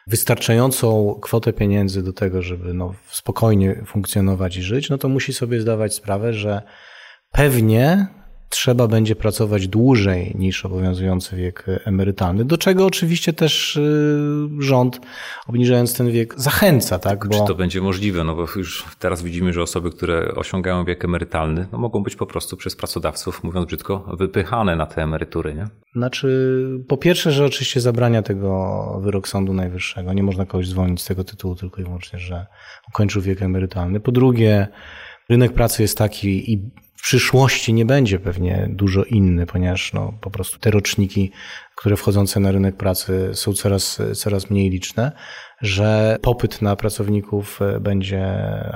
[0.07, 5.61] wystarczającą kwotę pieniędzy do tego, żeby no, spokojnie funkcjonować i żyć, no to musi sobie
[5.61, 6.61] zdawać sprawę, że
[7.31, 8.07] pewnie
[8.51, 14.99] trzeba będzie pracować dłużej niż obowiązujący wiek emerytalny, do czego oczywiście też y, rząd,
[15.47, 16.99] obniżając ten wiek, zachęca.
[16.99, 17.27] Tak?
[17.27, 17.39] Bo...
[17.39, 18.23] Czy to będzie możliwe?
[18.23, 22.25] No bo już teraz widzimy, że osoby, które osiągają wiek emerytalny, no mogą być po
[22.25, 25.67] prostu przez pracodawców, mówiąc brzydko, wypychane na te emerytury, nie?
[25.95, 30.13] Znaczy, po pierwsze, że oczywiście zabrania tego wyrok Sądu Najwyższego.
[30.13, 32.47] Nie można kogoś zwolnić z tego tytułu tylko i wyłącznie, że
[32.89, 33.99] ukończył wiek emerytalny.
[33.99, 34.67] Po drugie,
[35.29, 40.31] rynek pracy jest taki i w przyszłości nie będzie pewnie dużo inny, ponieważ no, po
[40.31, 41.31] prostu te roczniki,
[41.75, 45.11] które wchodzące na rynek pracy są coraz, coraz mniej liczne,
[45.61, 48.25] że popyt na pracowników będzie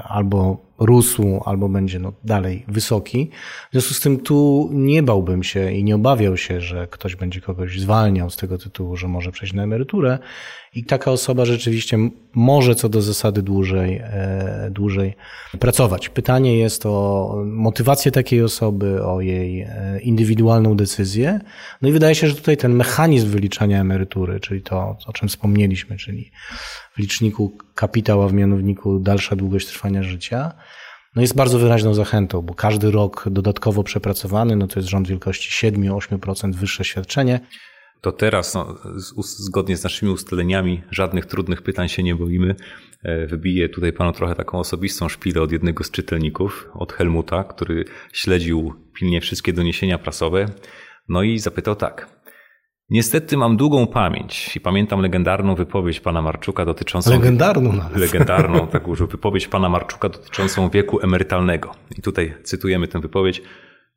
[0.03, 3.29] albo rósł, albo będzie no dalej wysoki.
[3.69, 7.41] W związku z tym tu nie bałbym się i nie obawiał się, że ktoś będzie
[7.41, 10.19] kogoś zwalniał z tego tytułu, że może przejść na emeryturę
[10.75, 11.97] i taka osoba rzeczywiście
[12.33, 15.13] może co do zasady dłużej, e, dłużej
[15.59, 16.09] pracować.
[16.09, 21.39] Pytanie jest o motywację takiej osoby, o jej e, indywidualną decyzję.
[21.81, 25.97] No i wydaje się, że tutaj ten mechanizm wyliczania emerytury, czyli to, o czym wspomnieliśmy,
[25.97, 26.31] czyli
[26.95, 30.51] w liczniku kapitał, a w mianowniku dalsza długość trwania życia,
[31.15, 35.67] no jest bardzo wyraźną zachętą, bo każdy rok dodatkowo przepracowany, no to jest rząd wielkości
[35.71, 37.39] 7-8% wyższe świadczenie.
[38.01, 38.75] To teraz, no,
[39.21, 42.55] zgodnie z naszymi ustaleniami, żadnych trudnych pytań się nie boimy.
[43.03, 47.85] E, wybiję tutaj panu trochę taką osobistą szpilę od jednego z czytelników, od Helmuta, który
[48.13, 50.45] śledził pilnie wszystkie doniesienia prasowe.
[51.09, 52.14] No i zapytał tak.
[52.89, 57.11] Niestety mam długą pamięć i pamiętam legendarną wypowiedź pana Marczuka dotyczącą.
[57.11, 57.97] Legendarną nawet.
[57.97, 61.71] Legendarną, tak użył wypowiedź pana Marczuka dotyczącą wieku emerytalnego.
[61.97, 63.41] I tutaj cytujemy tę wypowiedź.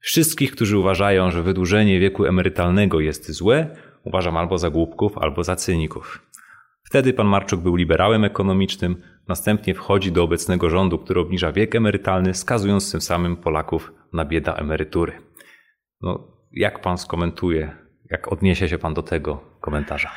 [0.00, 5.56] Wszystkich, którzy uważają, że wydłużenie wieku emerytalnego jest złe, uważam albo za głupków, albo za
[5.56, 6.22] cyników.
[6.84, 8.96] Wtedy pan Marczuk był liberałem ekonomicznym,
[9.28, 14.54] następnie wchodzi do obecnego rządu, który obniża wiek emerytalny, skazując tym samym Polaków na bieda
[14.54, 15.12] emerytury.
[16.00, 20.10] No, jak pan skomentuje jak odniesie się Pan do tego komentarza?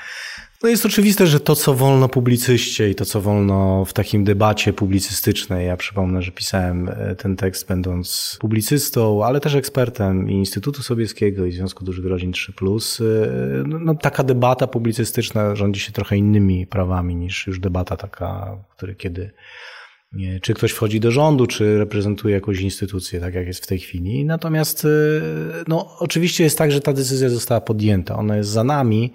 [0.64, 4.74] No jest oczywiste, że to, co wolno publicyście i to, co wolno w takim debacie
[4.74, 10.84] publicystycznej, ja przypomnę, że pisałem e, ten tekst będąc publicystą, ale też ekspertem i Instytutu
[10.84, 16.18] Sobieskiego i Związku Dużych Rodzin 3+, e, no, no, taka debata publicystyczna rządzi się trochę
[16.18, 19.32] innymi prawami niż już debata taka, który kiedy
[20.42, 24.26] czy ktoś wchodzi do rządu, czy reprezentuje jakąś instytucję, tak jak jest w tej chwili.
[24.26, 25.22] Natomiast y,
[25.68, 28.16] no, oczywiście jest tak, że ta decyzja została podjęta.
[28.16, 29.14] Ona jest za nami.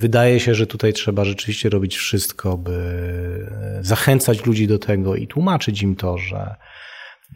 [0.00, 2.78] Wydaje się, że tutaj trzeba rzeczywiście robić wszystko, by
[3.80, 6.54] zachęcać ludzi do tego i tłumaczyć im to, że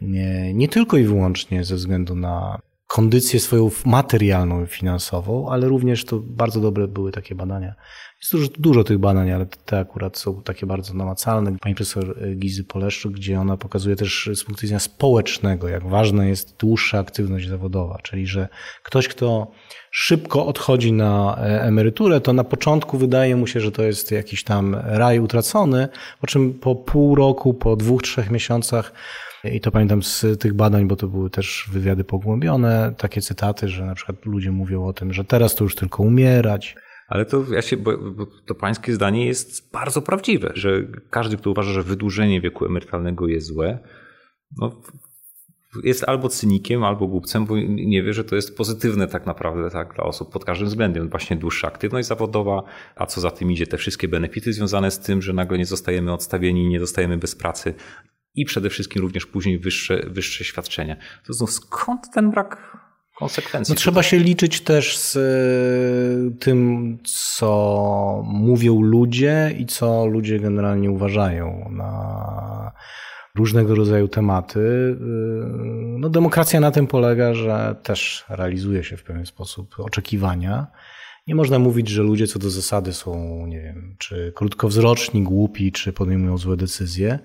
[0.01, 6.05] nie, nie tylko i wyłącznie ze względu na kondycję swoją materialną i finansową, ale również
[6.05, 7.75] to bardzo dobre były takie badania
[8.23, 11.57] jest dużo, dużo tych badań, ale te akurat są takie bardzo namacalne.
[11.61, 16.57] Pani profesor Gizy Poleszczuk, gdzie ona pokazuje też z punktu widzenia społecznego, jak ważna jest
[16.57, 18.47] dłuższa aktywność zawodowa, czyli że
[18.83, 19.51] ktoś, kto
[19.91, 24.75] szybko odchodzi na emeryturę, to na początku wydaje mu się, że to jest jakiś tam
[24.83, 25.87] raj utracony,
[26.21, 28.93] po czym po pół roku, po dwóch, trzech miesiącach
[29.43, 33.85] i to pamiętam z tych badań, bo to były też wywiady pogłębione, takie cytaty, że
[33.85, 36.75] na przykład ludzie mówią o tym, że teraz to już tylko umierać.
[37.07, 41.51] Ale to ja się, bo, bo to pańskie zdanie jest bardzo prawdziwe, że każdy, kto
[41.51, 43.79] uważa, że wydłużenie wieku emerytalnego jest złe,
[44.57, 44.81] no,
[45.83, 49.93] jest albo cynikiem, albo głupcem, bo nie wie, że to jest pozytywne tak naprawdę tak,
[49.95, 51.09] dla osób pod każdym względem.
[51.09, 52.63] Właśnie dłuższa aktywność zawodowa,
[52.95, 56.13] a co za tym idzie, te wszystkie benefity związane z tym, że nagle nie zostajemy
[56.13, 57.73] odstawieni, nie zostajemy bez pracy
[58.35, 60.95] i przede wszystkim również później wyższe, wyższe świadczenia.
[61.27, 62.72] To znów skąd ten brak
[63.23, 63.71] konsekwencji.
[63.71, 70.91] No, trzeba się liczyć też z e, tym, co mówią ludzie i co ludzie generalnie
[70.91, 72.71] uważają na
[73.35, 74.59] różnego rodzaju tematy.
[74.59, 75.05] E,
[75.99, 80.67] no, demokracja na tym polega, że też realizuje się w pewien sposób oczekiwania.
[81.27, 85.93] Nie można mówić, że ludzie co do zasady są, nie wiem, czy krótkowzroczni, głupi, czy
[85.93, 87.19] podejmują złe decyzje.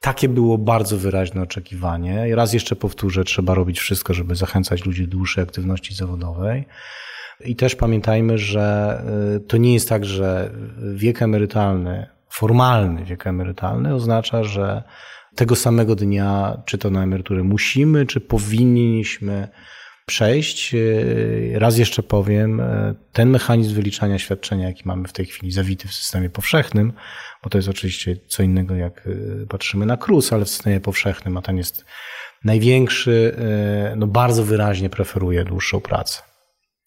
[0.00, 2.34] Takie było bardzo wyraźne oczekiwanie.
[2.34, 6.64] Raz jeszcze powtórzę, trzeba robić wszystko, żeby zachęcać ludzi do dłuższej aktywności zawodowej.
[7.44, 8.96] I też pamiętajmy, że
[9.36, 10.50] y, to nie jest tak, że
[10.94, 14.82] wiek emerytalny, formalny wiek emerytalny oznacza, że
[15.34, 19.48] tego samego dnia, czy to na emeryturę musimy, czy powinniśmy
[20.10, 20.74] przejść.
[20.74, 25.88] E, raz jeszcze powiem, e, ten mechanizm wyliczania świadczenia, jaki mamy w tej chwili zawity
[25.88, 26.92] w systemie powszechnym,
[27.44, 31.36] bo to jest oczywiście co innego, jak e, patrzymy na KRUS, ale w systemie powszechnym,
[31.36, 31.84] a ten jest
[32.44, 33.36] największy,
[33.96, 36.22] no bardzo wyraźnie preferuje dłuższą pracę.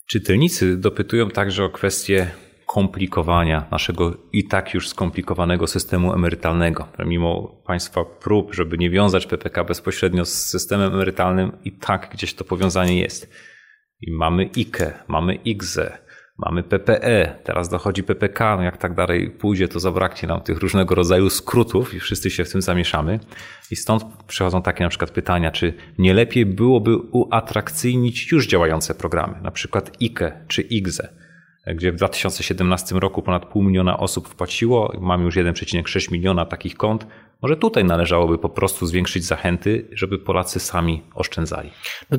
[0.07, 2.31] Czytelnicy dopytują także o kwestię
[2.73, 6.87] komplikowania naszego i tak już skomplikowanego systemu emerytalnego.
[7.05, 12.43] Mimo Państwa prób, żeby nie wiązać PPK bezpośrednio z systemem emerytalnym, i tak gdzieś to
[12.43, 13.33] powiązanie jest.
[14.01, 15.97] I mamy IKE, mamy IGZE,
[16.37, 20.95] mamy PPE, teraz dochodzi PPK, no jak tak dalej pójdzie, to zabraknie nam tych różnego
[20.95, 23.19] rodzaju skrótów i wszyscy się w tym zamieszamy.
[23.71, 29.41] I stąd przychodzą takie na przykład pytania, czy nie lepiej byłoby uatrakcyjnić już działające programy,
[29.41, 31.22] na przykład IKE czy IGZE
[31.67, 37.07] gdzie w 2017 roku ponad pół miliona osób wpłaciło, mamy już 1,6 miliona takich kont.
[37.43, 41.69] Może tutaj należałoby po prostu zwiększyć zachęty, żeby Polacy sami oszczędzali.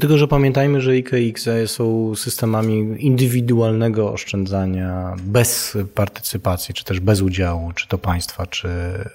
[0.00, 7.72] Tylko, że pamiętajmy, że IKX są systemami indywidualnego oszczędzania bez partycypacji, czy też bez udziału,
[7.72, 8.68] czy to państwa, czy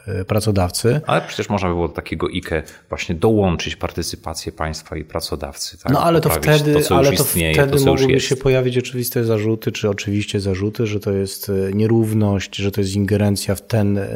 [0.07, 1.01] e, pracodawcy.
[1.07, 5.77] Ale przecież można było do takiego IKE właśnie dołączyć partycypację państwa i pracodawcy.
[5.77, 5.93] Tak?
[5.93, 9.71] No ale to wtedy, to, ale to istnieje, wtedy to, mogłyby się pojawić oczywiste zarzuty,
[9.71, 14.07] czy oczywiście zarzuty, że to jest e, nierówność, że to jest ingerencja w ten e,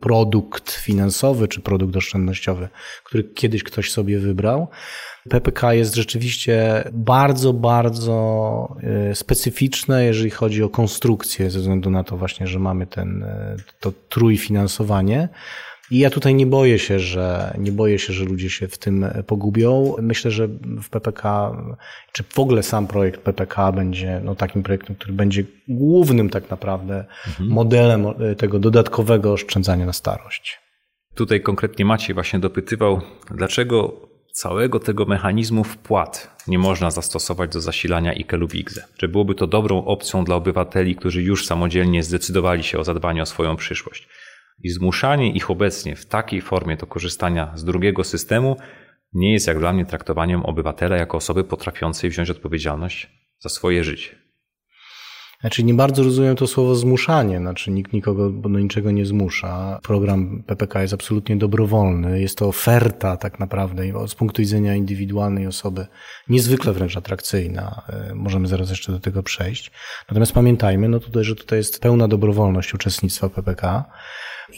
[0.00, 2.68] produkt finansowy czy produkt oszczędnościowy,
[3.04, 4.68] który kiedyś ktoś sobie wybrał.
[5.28, 12.16] PPK jest rzeczywiście bardzo, bardzo e, specyficzne, jeżeli chodzi o konstrukcję, ze względu na to
[12.16, 15.28] właśnie, że mamy ten, e, to trójfinansowanie.
[15.90, 19.06] I ja tutaj nie boję się, że nie boję się, że ludzie się w tym
[19.26, 19.94] pogubią.
[20.00, 20.48] Myślę, że
[20.82, 21.52] w PPK,
[22.12, 27.04] czy w ogóle sam projekt PPK będzie no, takim projektem, który będzie głównym tak naprawdę
[27.28, 27.50] mhm.
[27.50, 28.06] modelem
[28.38, 30.65] tego dodatkowego oszczędzania na starość.
[31.16, 33.00] Tutaj konkretnie Maciej właśnie dopytywał,
[33.30, 34.00] dlaczego
[34.32, 38.84] całego tego mechanizmu wpłat nie można zastosować do zasilania IKE lub IGZE.
[38.98, 43.26] Że byłoby to dobrą opcją dla obywateli, którzy już samodzielnie zdecydowali się o zadbanie o
[43.26, 44.08] swoją przyszłość.
[44.62, 48.56] I zmuszanie ich obecnie w takiej formie do korzystania z drugiego systemu
[49.12, 54.25] nie jest jak dla mnie traktowaniem obywatela jako osoby potrafiącej wziąć odpowiedzialność za swoje życie.
[55.40, 59.80] Znaczy nie bardzo rozumiem to słowo zmuszanie, znaczy nikt nikogo do niczego nie zmusza.
[59.82, 65.86] Program PPK jest absolutnie dobrowolny, jest to oferta tak naprawdę z punktu widzenia indywidualnej osoby
[66.28, 67.82] niezwykle wręcz atrakcyjna.
[67.88, 69.70] E, możemy zaraz jeszcze do tego przejść.
[70.08, 73.84] Natomiast pamiętajmy, no tutaj, że tutaj jest pełna dobrowolność uczestnictwa PPK.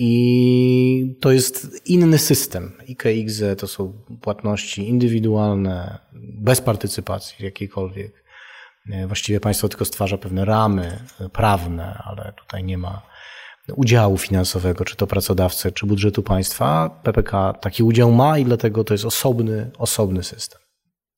[0.01, 2.73] I to jest inny system.
[2.87, 8.28] IKX to są płatności indywidualne, bez partycypacji jakiejkolwiek.
[8.93, 13.03] E, właściwie państwo tylko stwarza pewne ramy e, prawne, ale tutaj nie ma
[13.77, 17.01] udziału finansowego, czy to pracodawcy, czy budżetu państwa.
[17.03, 20.61] PPK taki udział ma i dlatego to jest osobny, osobny system.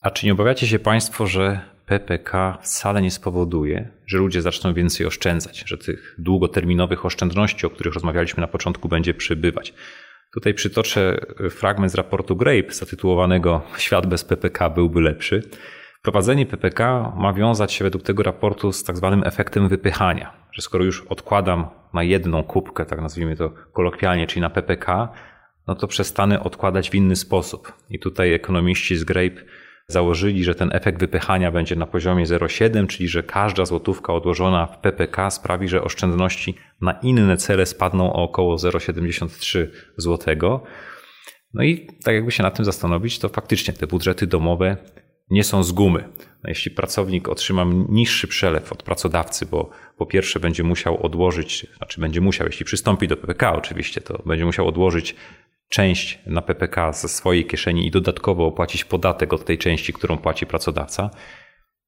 [0.00, 5.06] A czy nie obawiacie się Państwo, że PPK wcale nie spowoduje, że ludzie zaczną więcej
[5.06, 9.74] oszczędzać, że tych długoterminowych oszczędności, o których rozmawialiśmy na początku, będzie przybywać?
[10.34, 15.42] Tutaj przytoczę fragment z raportu Grape zatytułowanego Świat bez PPK byłby lepszy.
[16.00, 20.84] Wprowadzenie PPK ma wiązać się według tego raportu z tak zwanym efektem wypychania, że skoro
[20.84, 25.08] już odkładam na jedną kubkę, tak nazwijmy to kolokwialnie, czyli na PPK,
[25.66, 27.72] no to przestanę odkładać w inny sposób.
[27.90, 29.42] I tutaj ekonomiści z Grape
[29.86, 34.78] założyli, że ten efekt wypychania będzie na poziomie 0,7, czyli że każda złotówka odłożona w
[34.78, 40.62] PPK sprawi, że oszczędności na inne cele spadną o około 0,73 złotego.
[41.54, 44.76] No i tak jakby się nad tym zastanowić, to faktycznie te budżety domowe
[45.30, 46.08] nie są z gumy.
[46.44, 52.20] Jeśli pracownik otrzyma niższy przelew od pracodawcy, bo po pierwsze będzie musiał odłożyć, znaczy będzie
[52.20, 55.14] musiał, jeśli przystąpi do PPK oczywiście, to będzie musiał odłożyć
[55.68, 60.46] część na PPK ze swojej kieszeni i dodatkowo opłacić podatek od tej części, którą płaci
[60.46, 61.10] pracodawca,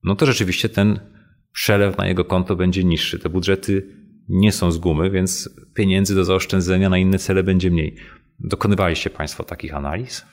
[0.04, 1.00] no to rzeczywiście ten
[1.52, 3.18] przelew na jego konto będzie niższy.
[3.18, 3.86] Te budżety
[4.28, 7.96] nie są z gumy, więc pieniędzy do zaoszczędzenia na inne cele będzie mniej.
[8.38, 10.26] Dokonywaliście Państwo takich analiz?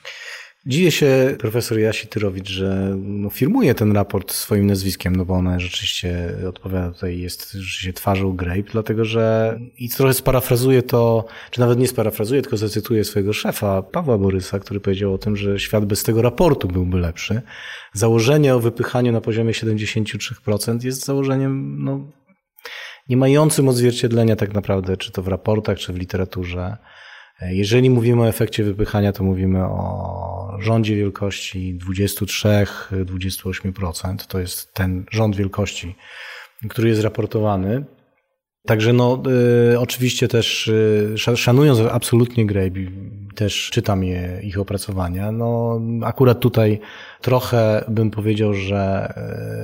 [0.65, 5.59] Dziwię się profesor Jasi Tyrowicz, że no, firmuje ten raport swoim nazwiskiem, no bo ona
[5.59, 11.79] rzeczywiście odpowiada tutaj, jest rzeczywiście twarzą Grape, dlatego że i trochę sparafrazuje to, czy nawet
[11.79, 16.03] nie sparafrazuje, tylko zacytuję swojego szefa, Pawła Borysa, który powiedział o tym, że świat bez
[16.03, 17.41] tego raportu byłby lepszy.
[17.93, 22.11] Założenie o wypychaniu na poziomie 73% jest założeniem no,
[23.09, 26.77] nie mającym odzwierciedlenia tak naprawdę, czy to w raportach, czy w literaturze.
[27.41, 34.17] Jeżeli mówimy o efekcie wypychania, to mówimy o rządzie wielkości 23-28%.
[34.27, 35.95] To jest ten rząd wielkości,
[36.69, 37.85] który jest raportowany.
[38.67, 39.23] Także no,
[39.73, 42.79] y, oczywiście też y, szanując absolutnie Grape,
[43.35, 46.79] też czytam je, ich opracowania, no akurat tutaj
[47.21, 49.13] trochę bym powiedział, że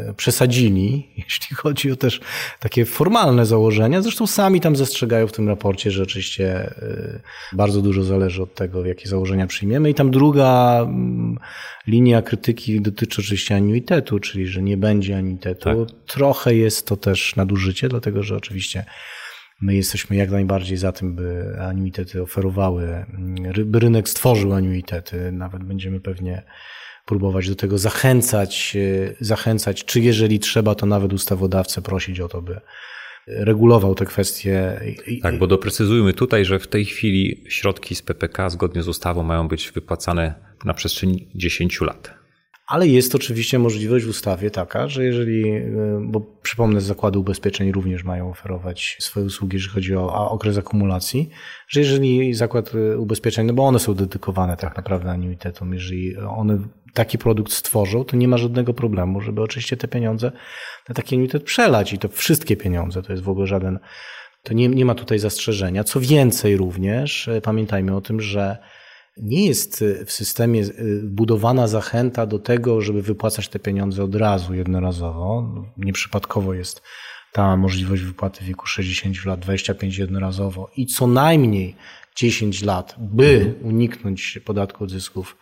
[0.09, 2.21] y, przesadzili, jeśli chodzi o też
[2.59, 4.01] takie formalne założenia.
[4.01, 7.21] Zresztą sami tam zastrzegają w tym raporcie, że oczywiście y,
[7.53, 9.89] bardzo dużo zależy od tego, jakie założenia przyjmiemy.
[9.89, 11.39] I tam druga mm,
[11.87, 15.85] linia krytyki dotyczy oczywiście anuitetu, czyli że nie będzie anuitetu.
[15.85, 15.95] Tak.
[16.07, 18.85] Trochę jest to też nadużycie, dlatego że oczywiście
[19.61, 23.05] My jesteśmy jak najbardziej za tym, by anuitety oferowały,
[23.65, 25.31] by rynek stworzył anuitety.
[25.31, 26.43] Nawet będziemy pewnie
[27.05, 28.77] próbować do tego zachęcać,
[29.19, 32.61] zachęcać, czy jeżeli trzeba, to nawet ustawodawcę prosić o to, by
[33.27, 34.81] regulował te kwestie.
[35.21, 39.47] Tak, bo doprecyzujmy tutaj, że w tej chwili środki z PPK zgodnie z ustawą mają
[39.47, 40.33] być wypłacane
[40.65, 42.24] na przestrzeni 10 lat.
[42.67, 45.63] Ale jest oczywiście możliwość w ustawie taka, że jeżeli, e,
[46.03, 51.29] bo przypomnę, zakłady ubezpieczeń również mają oferować swoje usługi, jeżeli chodzi o okres akumulacji,
[51.67, 56.59] że jeżeli zakład e, ubezpieczeń, no bo one są dedykowane tak naprawdę annuitetom, jeżeli one
[56.93, 60.31] taki produkt stworzą, to nie ma żadnego problemu, żeby oczywiście te pieniądze
[60.89, 63.79] na taki annuitet przelać i to wszystkie pieniądze, to jest w ogóle żaden,
[64.43, 65.83] to nie, nie ma tutaj zastrzeżenia.
[65.83, 68.57] Co więcej również, e, pamiętajmy o tym, że
[69.17, 70.63] nie jest w systemie
[71.03, 75.53] budowana zachęta do tego, żeby wypłacać te pieniądze od razu, jednorazowo.
[75.77, 76.81] Nieprzypadkowo jest
[77.31, 81.75] ta możliwość wypłaty w wieku 60 lat, 25 jednorazowo i co najmniej
[82.15, 85.37] 10 lat, by uniknąć podatku od zysków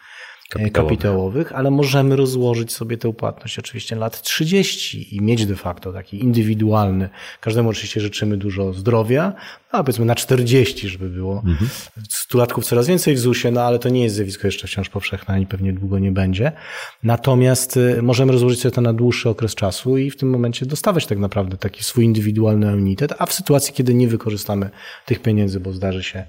[0.53, 0.89] kapitałowych.
[0.89, 5.93] kapitałowych, ale możemy rozłożyć sobie tę płatność oczywiście na lat 30 i mieć de facto
[5.93, 7.09] taki indywidualny.
[7.39, 9.33] Każdemu oczywiście życzymy dużo zdrowia,
[9.71, 11.43] a powiedzmy na 40, żeby było.
[11.45, 11.69] Mhm.
[12.09, 15.47] Stulatków coraz więcej w ZUS-ie, no ale to nie jest zjawisko jeszcze wciąż powszechne, ani
[15.47, 16.51] pewnie długo nie będzie.
[17.03, 21.07] Natomiast y, możemy rozłożyć sobie to na dłuższy okres czasu i w tym momencie dostawać
[21.07, 24.69] tak naprawdę taki swój indywidualny unitet, a w sytuacji, kiedy nie wykorzystamy
[25.05, 26.25] tych pieniędzy, bo zdarzy się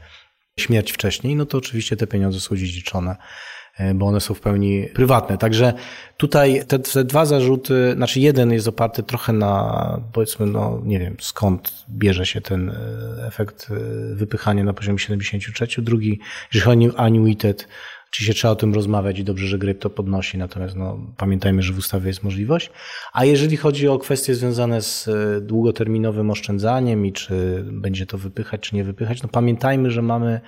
[0.58, 3.53] śmierć wcześniej, no to oczywiście te pieniądze są dziedziczone E,
[3.94, 5.38] bo one są w pełni prywatne.
[5.38, 5.72] Także
[6.16, 11.16] tutaj te, te, dwa zarzuty, znaczy jeden jest oparty trochę na, powiedzmy, no nie wiem
[11.20, 16.20] skąd bierze się ten e, efekt e, wypychania na poziomie 73, drugi,
[16.52, 17.68] jeżeli chodzi o annuitet,
[18.14, 21.72] Oczywiście trzeba o tym rozmawiać i dobrze, że Gryp to podnosi, natomiast no, pamiętajmy, że
[21.72, 22.70] w ustawie jest możliwość.
[23.12, 25.08] A jeżeli chodzi o kwestie związane z
[25.46, 30.40] długoterminowym oszczędzaniem i czy będzie to wypychać, czy nie wypychać, no pamiętajmy, że mamy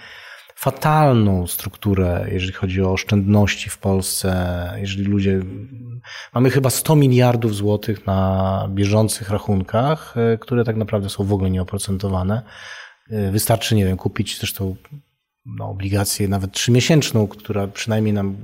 [0.56, 4.70] fatalną strukturę, jeżeli chodzi o oszczędności w Polsce.
[4.76, 5.40] Jeżeli ludzie.
[6.34, 11.50] Mamy chyba 100 miliardów złotych na bieżących rachunkach, e, które tak naprawdę są w ogóle
[11.50, 12.42] nieoprocentowane.
[13.10, 14.76] E, wystarczy, nie wiem, kupić zresztą
[15.46, 18.36] no, obligację nawet trzymiesięczną, która przynajmniej nam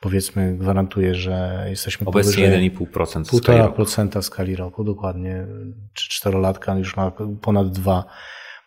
[0.00, 3.82] powiedzmy gwarantuje, że jesteśmy Obecnie 1,5% w skali roku.
[3.82, 5.46] 1,5% w skali roku, dokładnie.
[5.92, 8.04] Czy czterolatka już ma ponad 2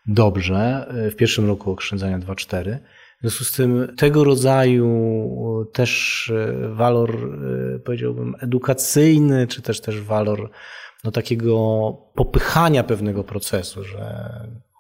[0.08, 0.88] dobrze.
[1.12, 2.78] W pierwszym roku oszczędzania 2,4.
[3.18, 7.16] W związku z tym tego rodzaju też e, walor,
[7.76, 10.50] e, powiedziałbym, edukacyjny, czy też też walor
[11.04, 14.30] no, takiego popychania pewnego procesu, że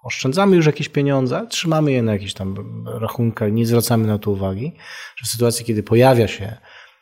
[0.03, 4.73] oszczędzamy już jakieś pieniądze, trzymamy je na jakichś tam rachunkach, nie zwracamy na to uwagi,
[5.15, 6.57] że w sytuacji, kiedy pojawia się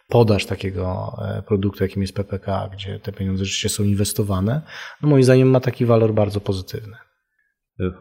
[0.07, 4.61] podaż takiego e, produktu, jakim jest PPK, gdzie te pieniądze rzeczywiście są inwestowane,
[5.01, 6.95] no moim zdaniem ma taki walor bardzo pozytywny.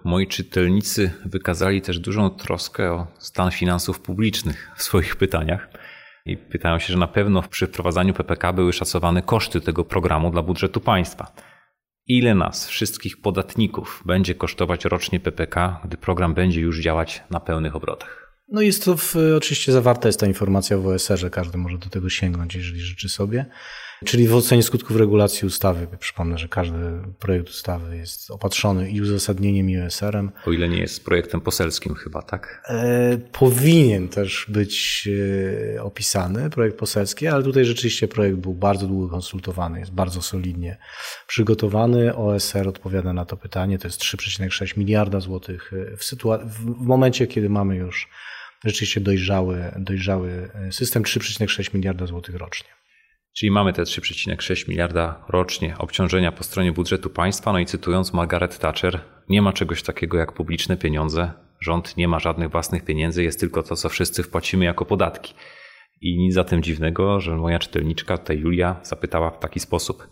[0.05, 5.69] Moi czytelnicy wykazali też dużą troskę o stan finansów publicznych w swoich pytaniach
[6.27, 10.43] i pytają się, że na pewno przy wprowadzaniu PPK były szacowane koszty tego programu dla
[10.43, 11.33] budżetu państwa.
[12.07, 17.77] Ile nas, wszystkich podatników, będzie kosztować rocznie PPK, gdy program będzie już działać na pełnych
[17.77, 18.25] obrotach?
[18.49, 22.09] No jest to w, oczywiście zawarta jest ta informacja w OSR-ze, każdy może do tego
[22.09, 23.47] sięgnąć, jeżeli życzy sobie.
[24.05, 26.79] Czyli w ocenie skutków regulacji ustawy, przypomnę, że każdy
[27.19, 30.31] projekt ustawy jest opatrzony i uzasadnieniem, i OSR-em.
[30.47, 32.63] O ile nie jest projektem poselskim chyba, tak?
[32.69, 35.09] E, powinien też być
[35.77, 40.79] e, opisany projekt poselski, ale tutaj rzeczywiście projekt był bardzo długo konsultowany, jest bardzo solidnie
[41.27, 42.17] przygotowany.
[42.17, 47.51] OSR odpowiada na to pytanie, to jest 3,6 miliarda złotych w, sytuacji, w momencie, kiedy
[47.51, 48.09] mamy już
[48.65, 52.69] rzeczywiście dojrzały, dojrzały system 3,6 miliarda złotych rocznie.
[53.37, 57.53] Czyli mamy te 3,6 miliarda rocznie obciążenia po stronie budżetu państwa.
[57.53, 61.33] No i cytując Margaret Thatcher, nie ma czegoś takiego jak publiczne pieniądze.
[61.61, 65.35] Rząd nie ma żadnych własnych pieniędzy, jest tylko to, co wszyscy wpłacimy jako podatki.
[66.01, 70.09] I nic za tym dziwnego, że moja czytelniczka, tutaj Julia, zapytała w taki sposób: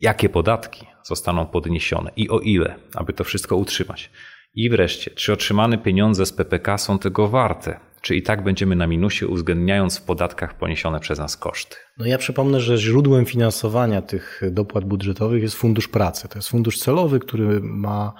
[0.00, 4.10] jakie podatki zostaną podniesione i o ile, aby to wszystko utrzymać?
[4.54, 7.80] I wreszcie, czy otrzymane pieniądze z PPK są tego warte?
[8.02, 11.76] Czy i tak będziemy na minusie, uwzględniając w podatkach poniesione przez nas koszty?
[11.98, 16.28] No ja przypomnę, że źródłem finansowania tych dopłat budżetowych jest Fundusz Pracy.
[16.28, 18.12] To jest fundusz celowy, który ma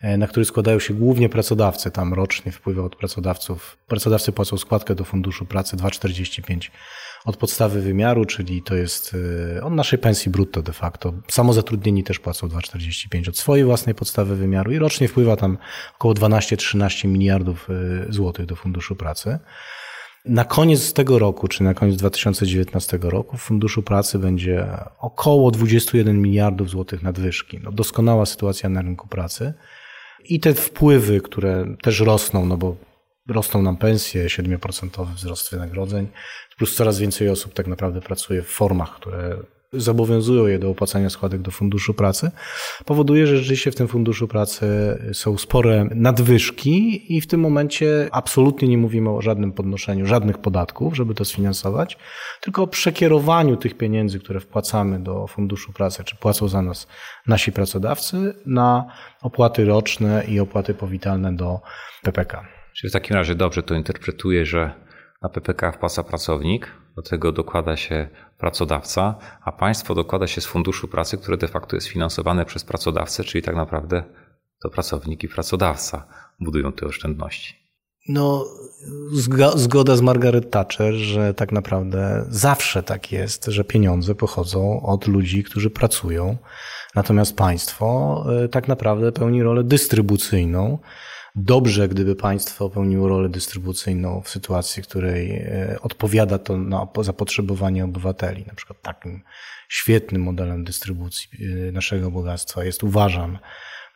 [0.00, 1.90] e, na który składają się głównie pracodawcy.
[1.90, 3.78] Tam rocznie wpływa od pracodawców.
[3.86, 6.70] Pracodawcy płacą składkę do Funduszu Pracy 2,45
[7.24, 9.16] od podstawy wymiaru, czyli to jest
[9.56, 11.12] e, od naszej pensji brutto de facto.
[11.28, 15.58] Samozatrudnieni też płacą 2,45 od swojej własnej podstawy wymiaru i rocznie wpływa tam
[15.94, 19.38] około 12-13 miliardów e, złotych do Funduszu Pracy.
[20.24, 24.66] Na koniec tego roku, czy na koniec 2019 roku w Funduszu Pracy będzie
[24.98, 27.60] około 21 miliardów złotych nadwyżki.
[27.62, 29.54] No, doskonała sytuacja na rynku pracy.
[30.24, 32.76] I te wpływy, które też rosną, no bo
[33.28, 36.08] rosną nam pensje, 7% wzrost wynagrodzeń,
[36.56, 39.36] plus coraz więcej osób tak naprawdę pracuje w formach, które
[39.72, 42.30] zobowiązują je do opłacania składek do Funduszu Pracy,
[42.84, 44.66] powoduje, że rzeczywiście w tym Funduszu Pracy
[45.12, 50.96] są spore nadwyżki i w tym momencie absolutnie nie mówimy o żadnym podnoszeniu żadnych podatków,
[50.96, 51.98] żeby to sfinansować,
[52.40, 56.86] tylko o przekierowaniu tych pieniędzy, które wpłacamy do Funduszu Pracy, czy płacą za nas
[57.26, 58.84] nasi pracodawcy, na
[59.22, 61.60] opłaty roczne i opłaty powitalne do
[62.02, 62.61] PPK.
[62.74, 64.74] Czyli w takim razie dobrze to interpretuję, że
[65.22, 66.66] na PPK wpłaca pracownik,
[66.96, 68.08] do tego dokłada się
[68.38, 69.14] pracodawca,
[69.44, 73.42] a państwo dokłada się z funduszu pracy, które de facto jest finansowane przez pracodawcę, czyli
[73.42, 74.04] tak naprawdę
[74.62, 76.06] to pracownik i pracodawca
[76.40, 77.62] budują te oszczędności.
[78.08, 78.44] No,
[79.54, 85.44] zgoda z Margaret Thatcher, że tak naprawdę zawsze tak jest, że pieniądze pochodzą od ludzi,
[85.44, 86.36] którzy pracują.
[86.94, 90.78] Natomiast państwo y, tak naprawdę pełni rolę dystrybucyjną
[91.34, 97.84] dobrze, gdyby państwo pełniło rolę dystrybucyjną w sytuacji, w której e, odpowiada to na zapotrzebowanie
[97.84, 98.44] obywateli.
[98.46, 99.22] Na przykład takim
[99.68, 101.28] świetnym modelem dystrybucji
[101.68, 103.38] e, naszego bogactwa jest, uważam,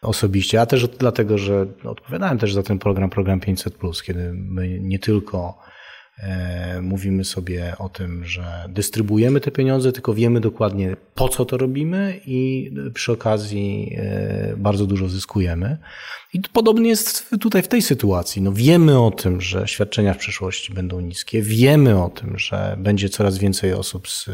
[0.03, 4.99] osobiście, a też dlatego, że odpowiadałem też za ten program, program 500+, kiedy my nie
[4.99, 5.59] tylko
[6.83, 12.21] mówimy sobie o tym, że dystrybuujemy te pieniądze, tylko wiemy dokładnie po co to robimy
[12.27, 15.79] i przy okazji e, bardzo dużo zyskujemy.
[16.33, 18.43] I podobnie jest tutaj w tej sytuacji.
[18.43, 23.09] No wiemy o tym, że świadczenia w przyszłości będą niskie, wiemy o tym, że będzie
[23.09, 24.31] coraz więcej osób z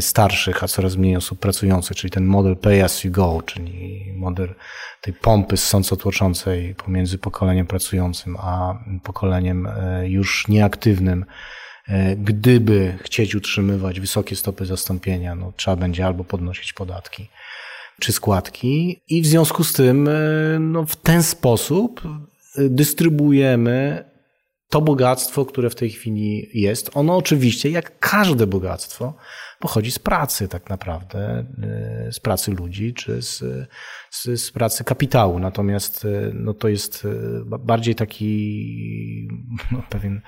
[0.00, 4.54] starszych, a coraz mniej osób pracujących, czyli ten model pay as you go, czyli model
[5.00, 11.24] tej pompy sącotłoczącej pomiędzy pokoleniem pracującym a pokoleniem e, już nieaktywnym.
[11.88, 17.28] E, gdyby chcieć utrzymywać wysokie stopy zastąpienia, no, trzeba będzie albo podnosić podatki
[18.00, 20.12] czy składki i w związku z tym e,
[20.60, 22.02] no, w ten sposób
[22.58, 24.04] dystrybuujemy
[24.68, 26.90] to bogactwo, które w tej chwili jest.
[26.94, 29.14] Ono oczywiście, jak każde bogactwo,
[29.60, 31.44] pochodzi z pracy tak naprawdę,
[32.08, 33.44] y, z pracy ludzi czy z,
[34.10, 35.38] z, z pracy kapitału.
[35.38, 39.28] Natomiast y, no, to jest y, bardziej taki
[39.72, 40.20] no, pewien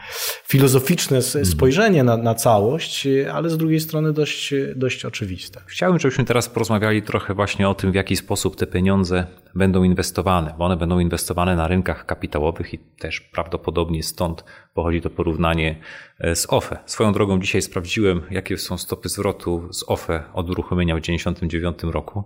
[0.45, 1.47] filozoficzne mhm.
[1.47, 5.61] spojrzenie na, na całość, ale z drugiej strony dość, dość oczywiste.
[5.67, 10.55] Chciałbym, żebyśmy teraz porozmawiali trochę właśnie o tym, w jaki sposób te pieniądze będą inwestowane,
[10.59, 15.81] bo one będą inwestowane na rynkach kapitałowych i też prawdopodobnie stąd pochodzi to porównanie
[16.19, 16.79] e, z OFE.
[16.87, 22.25] Swoją drogą dzisiaj sprawdziłem, jakie są stopy zwrotu z OFE od uruchomienia w 1999 roku.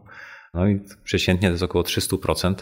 [0.54, 2.54] No i przeciętnie to jest około 300%.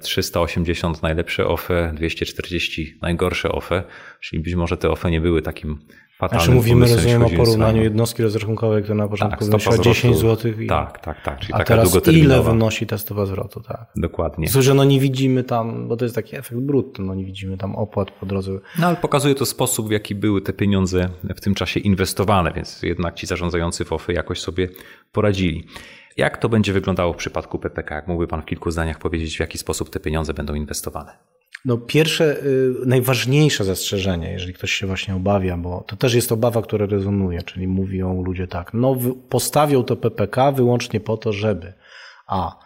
[0.00, 3.82] 380 najlepsze OFE, 240 najgorsze OFE,
[4.20, 5.78] czyli być może te OFE nie były takim
[6.18, 10.52] fatalnym Znaczy mówimy, rozumiem, o porównaniu jednostki rozrachunkowej, która na początku tak, wynosiła 10 zł.
[10.60, 10.66] I...
[10.66, 11.38] Tak, tak, tak.
[11.38, 13.86] Czyli a taka teraz ile wynosi ta stopa zwrotu, tak.
[13.96, 14.48] Dokładnie.
[14.48, 17.56] Słuchaj, że no nie widzimy tam, bo to jest taki efekt brutto, no nie widzimy
[17.56, 18.52] tam opłat po drodze.
[18.78, 22.82] No ale pokazuje to sposób, w jaki były te pieniądze w tym czasie inwestowane, więc
[22.82, 24.68] jednak ci zarządzający WOFy jakoś sobie
[25.12, 25.66] poradzili.
[26.16, 27.94] Jak to będzie wyglądało w przypadku PPK?
[27.94, 31.16] Jak mógłby Pan w kilku zdaniach powiedzieć, w jaki sposób te pieniądze będą inwestowane?
[31.64, 36.62] No pierwsze, y, najważniejsze zastrzeżenie, jeżeli ktoś się właśnie obawia, bo to też jest obawa,
[36.62, 38.96] która rezonuje, czyli mówią ludzie tak, no
[39.28, 41.72] postawią to PPK wyłącznie po to, żeby
[42.26, 42.58] a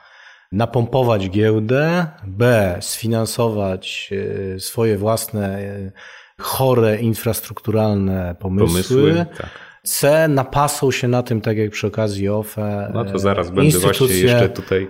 [0.53, 5.92] napompować giełdę, b sfinansować y, swoje własne y,
[6.38, 12.91] chore infrastrukturalne pomysły, pomysły tak C napasą się na tym, tak jak przy okazji OFE.
[12.95, 14.89] No to zaraz będę właśnie jeszcze tutaj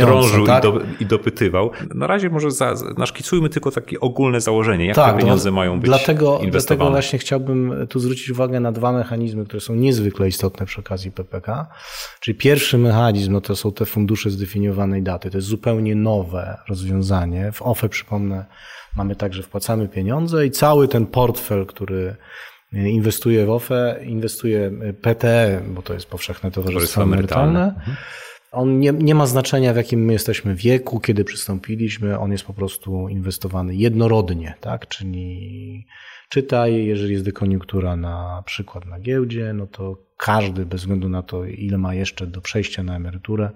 [0.00, 0.64] drążył tak?
[0.64, 1.70] i, do, i, dopytywał.
[1.94, 5.80] Na razie może za, naszkicujmy tylko takie ogólne założenie, jak tak, te pieniądze no, mają
[5.80, 6.50] być dlatego, inwestowane.
[6.50, 11.12] Dlatego właśnie chciałbym tu zwrócić uwagę na dwa mechanizmy, które są niezwykle istotne przy okazji
[11.12, 11.66] PPK.
[12.20, 15.30] Czyli pierwszy mechanizm no to są te fundusze zdefiniowanej daty.
[15.30, 17.52] To jest zupełnie nowe rozwiązanie.
[17.52, 18.44] W OFE, przypomnę,
[18.96, 22.16] mamy także wpłacamy pieniądze i cały ten portfel, który
[22.72, 24.70] inwestuje w OFE, inwestuje
[25.02, 27.64] PTE, bo to jest powszechne towarzystwo emerytalne.
[27.64, 27.96] Mhm.
[28.52, 32.54] On nie, nie ma znaczenia, w jakim my jesteśmy wieku, kiedy przystąpiliśmy, on jest po
[32.54, 34.88] prostu inwestowany jednorodnie, tak?
[34.88, 35.86] Czyli
[36.28, 41.44] czytaj, jeżeli jest dekoniunktura na przykład na giełdzie, no to każdy, bez względu na to,
[41.44, 43.50] ile ma jeszcze do przejścia na emeryturę,